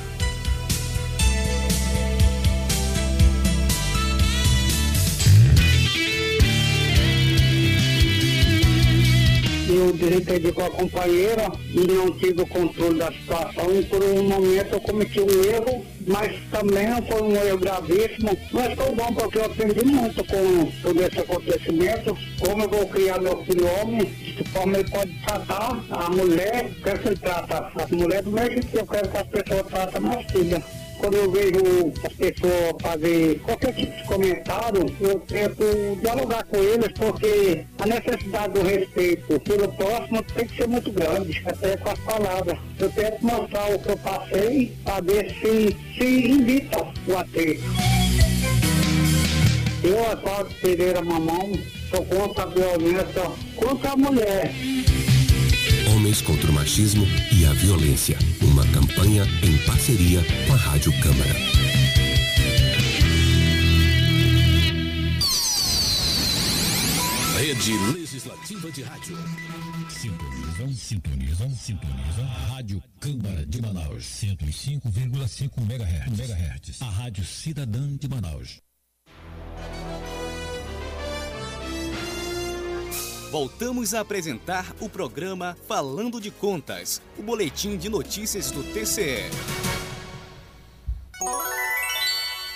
Eu 9.75 9.93
desentendi 9.93 10.51
com 10.51 10.63
a 10.63 10.69
companheira 10.69 11.51
e 11.69 11.79
não 11.79 12.11
tive 12.11 12.41
o 12.41 12.47
controle 12.47 12.99
da 12.99 13.11
situação. 13.11 13.65
E 13.73 13.83
por 13.85 14.03
um 14.03 14.23
momento 14.23 14.73
eu 14.73 14.81
cometi 14.81 15.19
um 15.19 15.43
erro, 15.43 15.85
mas 16.07 16.33
também 16.49 16.89
não 16.89 17.01
foi 17.03 17.21
um 17.21 17.35
erro 17.35 17.57
gravíssimo, 17.57 18.37
mas 18.51 18.73
foi 18.73 18.95
bom 18.95 19.13
porque 19.13 19.37
eu 19.37 19.45
aprendi 19.45 19.85
muito 19.85 20.23
com 20.23 20.71
todo 20.81 21.03
esse 21.03 21.19
acontecimento, 21.19 22.17
como 22.39 22.63
eu 22.63 22.69
vou 22.69 22.87
criar 22.87 23.19
meu 23.19 23.43
filho 23.45 23.65
homem, 23.81 24.05
de 24.05 24.43
forma 24.49 24.77
ele 24.77 24.89
pode 24.89 25.11
tratar 25.25 25.83
a 25.89 26.09
mulher, 26.09 26.71
quero 26.83 26.99
que 26.99 27.07
ele 27.09 27.17
trata. 27.17 27.71
A 27.75 27.95
mulher 27.95 28.23
do 28.23 28.31
mesmo 28.31 28.61
que 28.63 28.77
eu 28.77 28.85
quero 28.85 29.09
que 29.09 29.17
as 29.17 29.27
pessoas 29.27 29.67
tratem 29.67 30.01
minha 30.01 30.23
filha 30.29 30.80
quando 31.01 31.15
eu 31.15 31.31
vejo 31.31 31.91
as 32.05 32.13
pessoas 32.13 32.75
fazer 32.79 33.39
qualquer 33.39 33.73
tipo 33.73 33.97
de 33.97 34.03
comentário, 34.03 34.95
eu 35.01 35.19
tento 35.21 35.97
dialogar 35.99 36.43
com 36.45 36.57
eles, 36.57 36.89
porque 36.89 37.65
a 37.79 37.85
necessidade 37.87 38.53
do 38.53 38.61
respeito 38.61 39.39
pelo 39.39 39.67
próximo 39.73 40.23
tem 40.35 40.47
que 40.47 40.55
ser 40.55 40.67
muito 40.67 40.91
grande, 40.91 41.41
até 41.43 41.75
com 41.77 41.89
as 41.89 41.99
palavras. 41.99 42.59
Eu 42.79 42.89
tento 42.91 43.25
mostrar 43.25 43.73
o 43.73 43.79
que 43.79 43.89
eu 43.89 43.97
passei 43.97 44.77
para 44.83 45.01
ver 45.01 45.31
se, 45.41 45.75
se 45.97 46.29
invita 46.29 46.87
o 47.07 47.17
atrito. 47.17 47.63
Eu, 49.83 50.11
Acordo 50.11 50.53
Pereira 50.61 51.01
Mamão, 51.01 51.51
sou 51.89 52.05
contra 52.05 52.43
a 52.43 52.45
violência 52.45 53.31
contra 53.55 53.91
a 53.91 53.97
mulher. 53.97 54.51
Homens 55.89 56.21
contra 56.21 56.49
o 56.49 56.53
Machismo 56.53 57.05
e 57.31 57.45
a 57.45 57.53
Violência. 57.53 58.17
Uma 58.41 58.65
campanha 58.67 59.23
em 59.43 59.57
parceria 59.65 60.23
com 60.47 60.53
a 60.53 60.57
Rádio 60.57 60.91
Câmara. 61.01 61.35
Rede 67.37 67.71
Legislativa 67.93 68.71
de 68.71 68.83
Rádio. 68.83 69.17
Sintonizam, 69.89 70.73
sintonizam, 70.73 71.49
sintonizam. 71.51 72.25
Rádio 72.49 72.83
Câmara 72.99 73.45
de 73.45 73.61
Manaus. 73.61 74.03
105,5 74.03 75.51
MHz. 75.61 76.19
MHz. 76.19 76.81
A 76.81 76.89
Rádio 76.89 77.25
Cidadã 77.25 77.95
de 77.97 78.07
Manaus. 78.07 78.61
Voltamos 83.31 83.93
a 83.93 84.01
apresentar 84.01 84.75
o 84.81 84.89
programa 84.89 85.55
Falando 85.65 86.19
de 86.19 86.29
Contas, 86.29 87.01
o 87.17 87.23
boletim 87.23 87.77
de 87.77 87.87
notícias 87.87 88.51
do 88.51 88.61
TCE. 88.61 89.29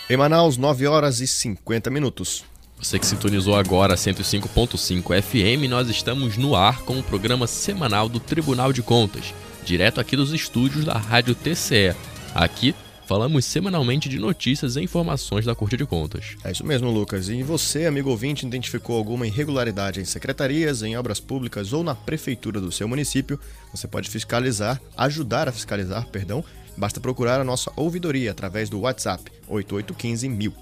Em 0.10 0.18
Manaus, 0.18 0.58
9 0.58 0.86
horas 0.86 1.22
e 1.22 1.28
50 1.28 1.90
minutos. 1.90 2.44
Você 2.78 3.00
que 3.00 3.06
sintonizou 3.06 3.56
agora 3.56 3.96
105.5 3.96 5.22
FM, 5.22 5.70
nós 5.70 5.88
estamos 5.88 6.36
no 6.36 6.58
ar 6.58 6.82
com 6.82 7.00
o 7.00 7.04
programa 7.04 7.48
semanal 7.48 8.10
do 8.10 8.20
Tribunal 8.20 8.74
de 8.74 8.84
Contas, 8.84 9.34
direto 9.64 10.02
aqui 10.02 10.18
dos 10.18 10.34
estúdios 10.34 10.84
da 10.84 10.98
Rádio 10.98 11.36
TCE. 11.36 11.96
Aqui 12.36 12.76
falamos 13.06 13.46
semanalmente 13.46 14.10
de 14.10 14.20
notícias 14.20 14.76
e 14.76 14.82
informações 14.82 15.46
da 15.46 15.56
Corte 15.56 15.78
de 15.78 15.86
Contas. 15.86 16.36
É 16.44 16.52
isso 16.52 16.66
mesmo, 16.66 16.90
Lucas. 16.92 17.30
E 17.30 17.44
você, 17.44 17.86
amigo 17.86 18.10
ouvinte, 18.10 18.46
identificou 18.46 18.98
alguma 18.98 19.28
irregularidade 19.28 20.02
em 20.02 20.06
secretarias, 20.06 20.82
em 20.82 20.98
obras 20.98 21.20
públicas 21.20 21.74
ou 21.74 21.84
na 21.84 21.96
prefeitura 21.96 22.60
do 22.60 22.72
seu 22.72 22.88
município? 22.88 23.40
Você 23.72 23.88
pode 23.88 24.10
fiscalizar, 24.10 24.82
ajudar 24.98 25.48
a 25.48 25.52
fiscalizar, 25.52 26.08
perdão. 26.08 26.44
Basta 26.76 27.00
procurar 27.00 27.40
a 27.40 27.44
nossa 27.44 27.72
ouvidoria 27.76 28.32
através 28.32 28.70
do 28.70 28.82
WhatsApp 28.82 29.32
8815 29.48 30.28
mil. 30.28 30.54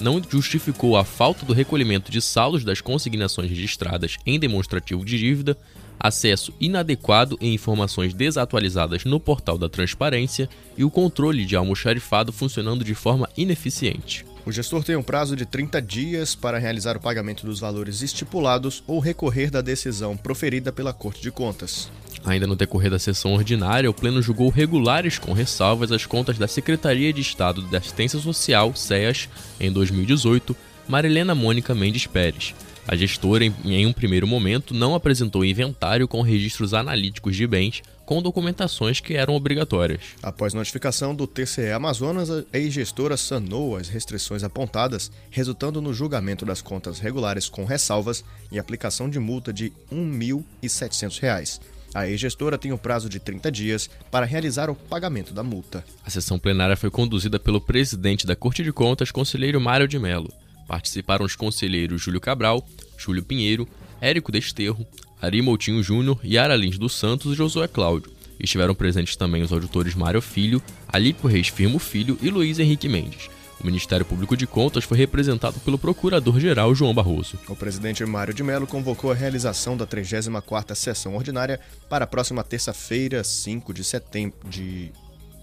não 0.00 0.20
justificou 0.28 0.96
a 0.96 1.04
falta 1.04 1.46
do 1.46 1.52
recolhimento 1.52 2.10
de 2.10 2.20
saldos 2.20 2.64
das 2.64 2.80
consignações 2.80 3.48
registradas 3.48 4.16
em 4.26 4.38
demonstrativo 4.38 5.04
de 5.04 5.18
dívida, 5.18 5.56
acesso 5.98 6.52
inadequado 6.60 7.38
em 7.40 7.54
informações 7.54 8.12
desatualizadas 8.12 9.04
no 9.04 9.20
portal 9.20 9.56
da 9.56 9.68
transparência 9.68 10.48
e 10.76 10.84
o 10.84 10.90
controle 10.90 11.44
de 11.44 11.54
almoxarifado 11.54 12.32
funcionando 12.32 12.84
de 12.84 12.94
forma 12.94 13.28
ineficiente. 13.36 14.26
O 14.44 14.50
gestor 14.50 14.82
tem 14.82 14.96
um 14.96 15.02
prazo 15.02 15.36
de 15.36 15.46
30 15.46 15.80
dias 15.80 16.34
para 16.34 16.58
realizar 16.58 16.96
o 16.96 17.00
pagamento 17.00 17.46
dos 17.46 17.60
valores 17.60 18.02
estipulados 18.02 18.82
ou 18.88 18.98
recorrer 18.98 19.50
da 19.50 19.60
decisão 19.60 20.16
proferida 20.16 20.72
pela 20.72 20.92
Corte 20.92 21.22
de 21.22 21.30
Contas. 21.30 21.88
Ainda 22.24 22.46
no 22.46 22.56
decorrer 22.56 22.90
da 22.90 22.98
sessão 22.98 23.34
ordinária, 23.34 23.88
o 23.88 23.94
Pleno 23.94 24.20
julgou 24.20 24.48
regulares 24.48 25.16
com 25.16 25.32
ressalvas 25.32 25.92
as 25.92 26.06
contas 26.06 26.38
da 26.38 26.48
Secretaria 26.48 27.12
de 27.12 27.20
Estado 27.20 27.62
de 27.62 27.76
Assistência 27.76 28.18
Social, 28.18 28.74
SEAS, 28.74 29.28
em 29.60 29.70
2018, 29.70 30.56
Marilena 30.88 31.34
Mônica 31.34 31.72
Mendes 31.72 32.06
Pérez. 32.06 32.52
A 32.86 32.96
gestora, 32.96 33.44
em 33.44 33.86
um 33.86 33.92
primeiro 33.92 34.26
momento, 34.26 34.74
não 34.74 34.94
apresentou 34.94 35.44
inventário 35.44 36.08
com 36.08 36.20
registros 36.20 36.74
analíticos 36.74 37.36
de 37.36 37.46
bens, 37.46 37.80
com 38.04 38.20
documentações 38.20 38.98
que 38.98 39.14
eram 39.14 39.34
obrigatórias. 39.34 40.00
Após 40.20 40.52
notificação 40.52 41.14
do 41.14 41.26
TCE 41.26 41.70
Amazonas, 41.70 42.28
a 42.28 42.44
ex-gestora 42.52 43.16
sanou 43.16 43.76
as 43.76 43.88
restrições 43.88 44.42
apontadas, 44.42 45.12
resultando 45.30 45.80
no 45.80 45.94
julgamento 45.94 46.44
das 46.44 46.60
contas 46.60 46.98
regulares 46.98 47.48
com 47.48 47.64
ressalvas 47.64 48.24
e 48.50 48.58
aplicação 48.58 49.08
de 49.08 49.20
multa 49.20 49.52
de 49.52 49.72
R$ 49.90 49.96
1.700. 49.96 51.60
A 51.94 52.08
ex-gestora 52.08 52.58
tem 52.58 52.72
o 52.72 52.74
um 52.74 52.78
prazo 52.78 53.08
de 53.08 53.20
30 53.20 53.52
dias 53.52 53.90
para 54.10 54.26
realizar 54.26 54.68
o 54.70 54.74
pagamento 54.74 55.32
da 55.32 55.42
multa. 55.42 55.84
A 56.04 56.10
sessão 56.10 56.38
plenária 56.38 56.76
foi 56.76 56.90
conduzida 56.90 57.38
pelo 57.38 57.60
presidente 57.60 58.26
da 58.26 58.34
Corte 58.34 58.64
de 58.64 58.72
Contas, 58.72 59.10
conselheiro 59.10 59.60
Mário 59.60 59.86
de 59.86 59.98
Mello. 59.98 60.32
Participaram 60.72 61.26
os 61.26 61.36
conselheiros 61.36 62.00
Júlio 62.00 62.18
Cabral, 62.18 62.66
Júlio 62.96 63.22
Pinheiro, 63.22 63.68
Érico 64.00 64.32
Desterro, 64.32 64.86
Ari 65.20 65.42
Moutinho 65.42 65.82
Júnior, 65.82 66.18
Yara 66.24 66.56
Lins 66.56 66.78
dos 66.78 66.94
Santos 66.94 67.30
e 67.30 67.36
Josué 67.36 67.68
Cláudio. 67.68 68.10
Estiveram 68.40 68.74
presentes 68.74 69.14
também 69.14 69.42
os 69.42 69.52
auditores 69.52 69.94
Mário 69.94 70.22
Filho, 70.22 70.62
Alípio 70.88 71.28
Reis 71.28 71.48
Firmo 71.48 71.78
Filho 71.78 72.16
e 72.22 72.30
Luiz 72.30 72.58
Henrique 72.58 72.88
Mendes. 72.88 73.28
O 73.60 73.66
Ministério 73.66 74.06
Público 74.06 74.34
de 74.34 74.46
Contas 74.46 74.84
foi 74.84 74.96
representado 74.96 75.60
pelo 75.60 75.76
Procurador-Geral 75.76 76.74
João 76.74 76.94
Barroso. 76.94 77.38
O 77.50 77.54
presidente 77.54 78.02
Mário 78.06 78.32
de 78.32 78.42
Mello 78.42 78.66
convocou 78.66 79.12
a 79.12 79.14
realização 79.14 79.76
da 79.76 79.86
34ª 79.86 80.74
sessão 80.74 81.14
ordinária 81.16 81.60
para 81.86 82.04
a 82.04 82.08
próxima 82.08 82.42
terça-feira, 82.42 83.22
5 83.22 83.74
de 83.74 83.84
setembro 83.84 84.48
de 84.48 84.90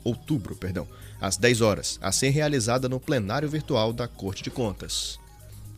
outubro, 0.03 0.55
perdão, 0.55 0.87
às 1.19 1.37
10 1.37 1.61
horas, 1.61 1.99
a 2.01 2.11
ser 2.11 2.29
realizada 2.29 2.89
no 2.89 2.99
plenário 2.99 3.49
virtual 3.49 3.93
da 3.93 4.07
Corte 4.07 4.43
de 4.43 4.49
Contas. 4.49 5.19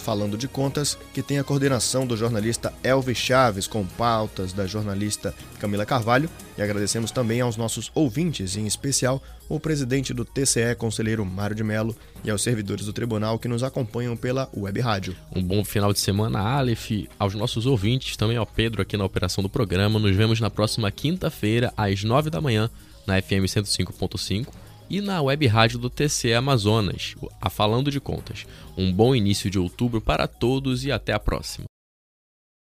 Falando 0.01 0.37
de 0.37 0.47
Contas, 0.47 0.97
que 1.13 1.21
tem 1.21 1.37
a 1.37 1.43
coordenação 1.43 2.07
do 2.07 2.17
jornalista 2.17 2.73
Elvis 2.83 3.17
Chaves, 3.17 3.67
com 3.67 3.85
pautas 3.85 4.51
da 4.51 4.65
jornalista 4.65 5.33
Camila 5.59 5.85
Carvalho, 5.85 6.29
e 6.57 6.61
agradecemos 6.61 7.11
também 7.11 7.39
aos 7.39 7.55
nossos 7.55 7.91
ouvintes, 7.93 8.57
em 8.57 8.65
especial 8.65 9.21
o 9.47 9.59
presidente 9.59 10.13
do 10.13 10.25
TCE, 10.25 10.75
conselheiro 10.77 11.23
Mário 11.23 11.55
de 11.55 11.63
Mello, 11.63 11.95
e 12.23 12.31
aos 12.31 12.41
servidores 12.41 12.85
do 12.85 12.93
tribunal 12.93 13.37
que 13.37 13.47
nos 13.47 13.63
acompanham 13.63 14.17
pela 14.17 14.49
web 14.55 14.79
rádio. 14.79 15.15
Um 15.35 15.43
bom 15.43 15.63
final 15.63 15.93
de 15.93 15.99
semana, 15.99 16.39
Aleph, 16.39 17.07
aos 17.19 17.35
nossos 17.35 17.65
ouvintes, 17.65 18.17
também 18.17 18.37
ao 18.37 18.45
Pedro 18.45 18.81
aqui 18.81 18.97
na 18.97 19.05
operação 19.05 19.43
do 19.43 19.49
programa. 19.49 19.99
Nos 19.99 20.15
vemos 20.15 20.39
na 20.39 20.49
próxima 20.49 20.89
quinta-feira, 20.91 21.71
às 21.77 22.03
nove 22.03 22.29
da 22.29 22.41
manhã, 22.41 22.69
na 23.05 23.21
FM 23.21 23.45
105.5 23.45 24.60
e 24.91 24.99
na 24.99 25.21
web 25.21 25.47
rádio 25.47 25.79
do 25.79 25.89
TCE 25.89 26.33
Amazonas, 26.33 27.15
a 27.39 27.49
Falando 27.49 27.89
de 27.89 28.01
Contas. 28.01 28.45
Um 28.77 28.91
bom 28.91 29.15
início 29.15 29.49
de 29.49 29.57
outubro 29.57 30.01
para 30.01 30.27
todos 30.27 30.83
e 30.83 30.91
até 30.91 31.13
a 31.13 31.19
próxima. 31.19 31.70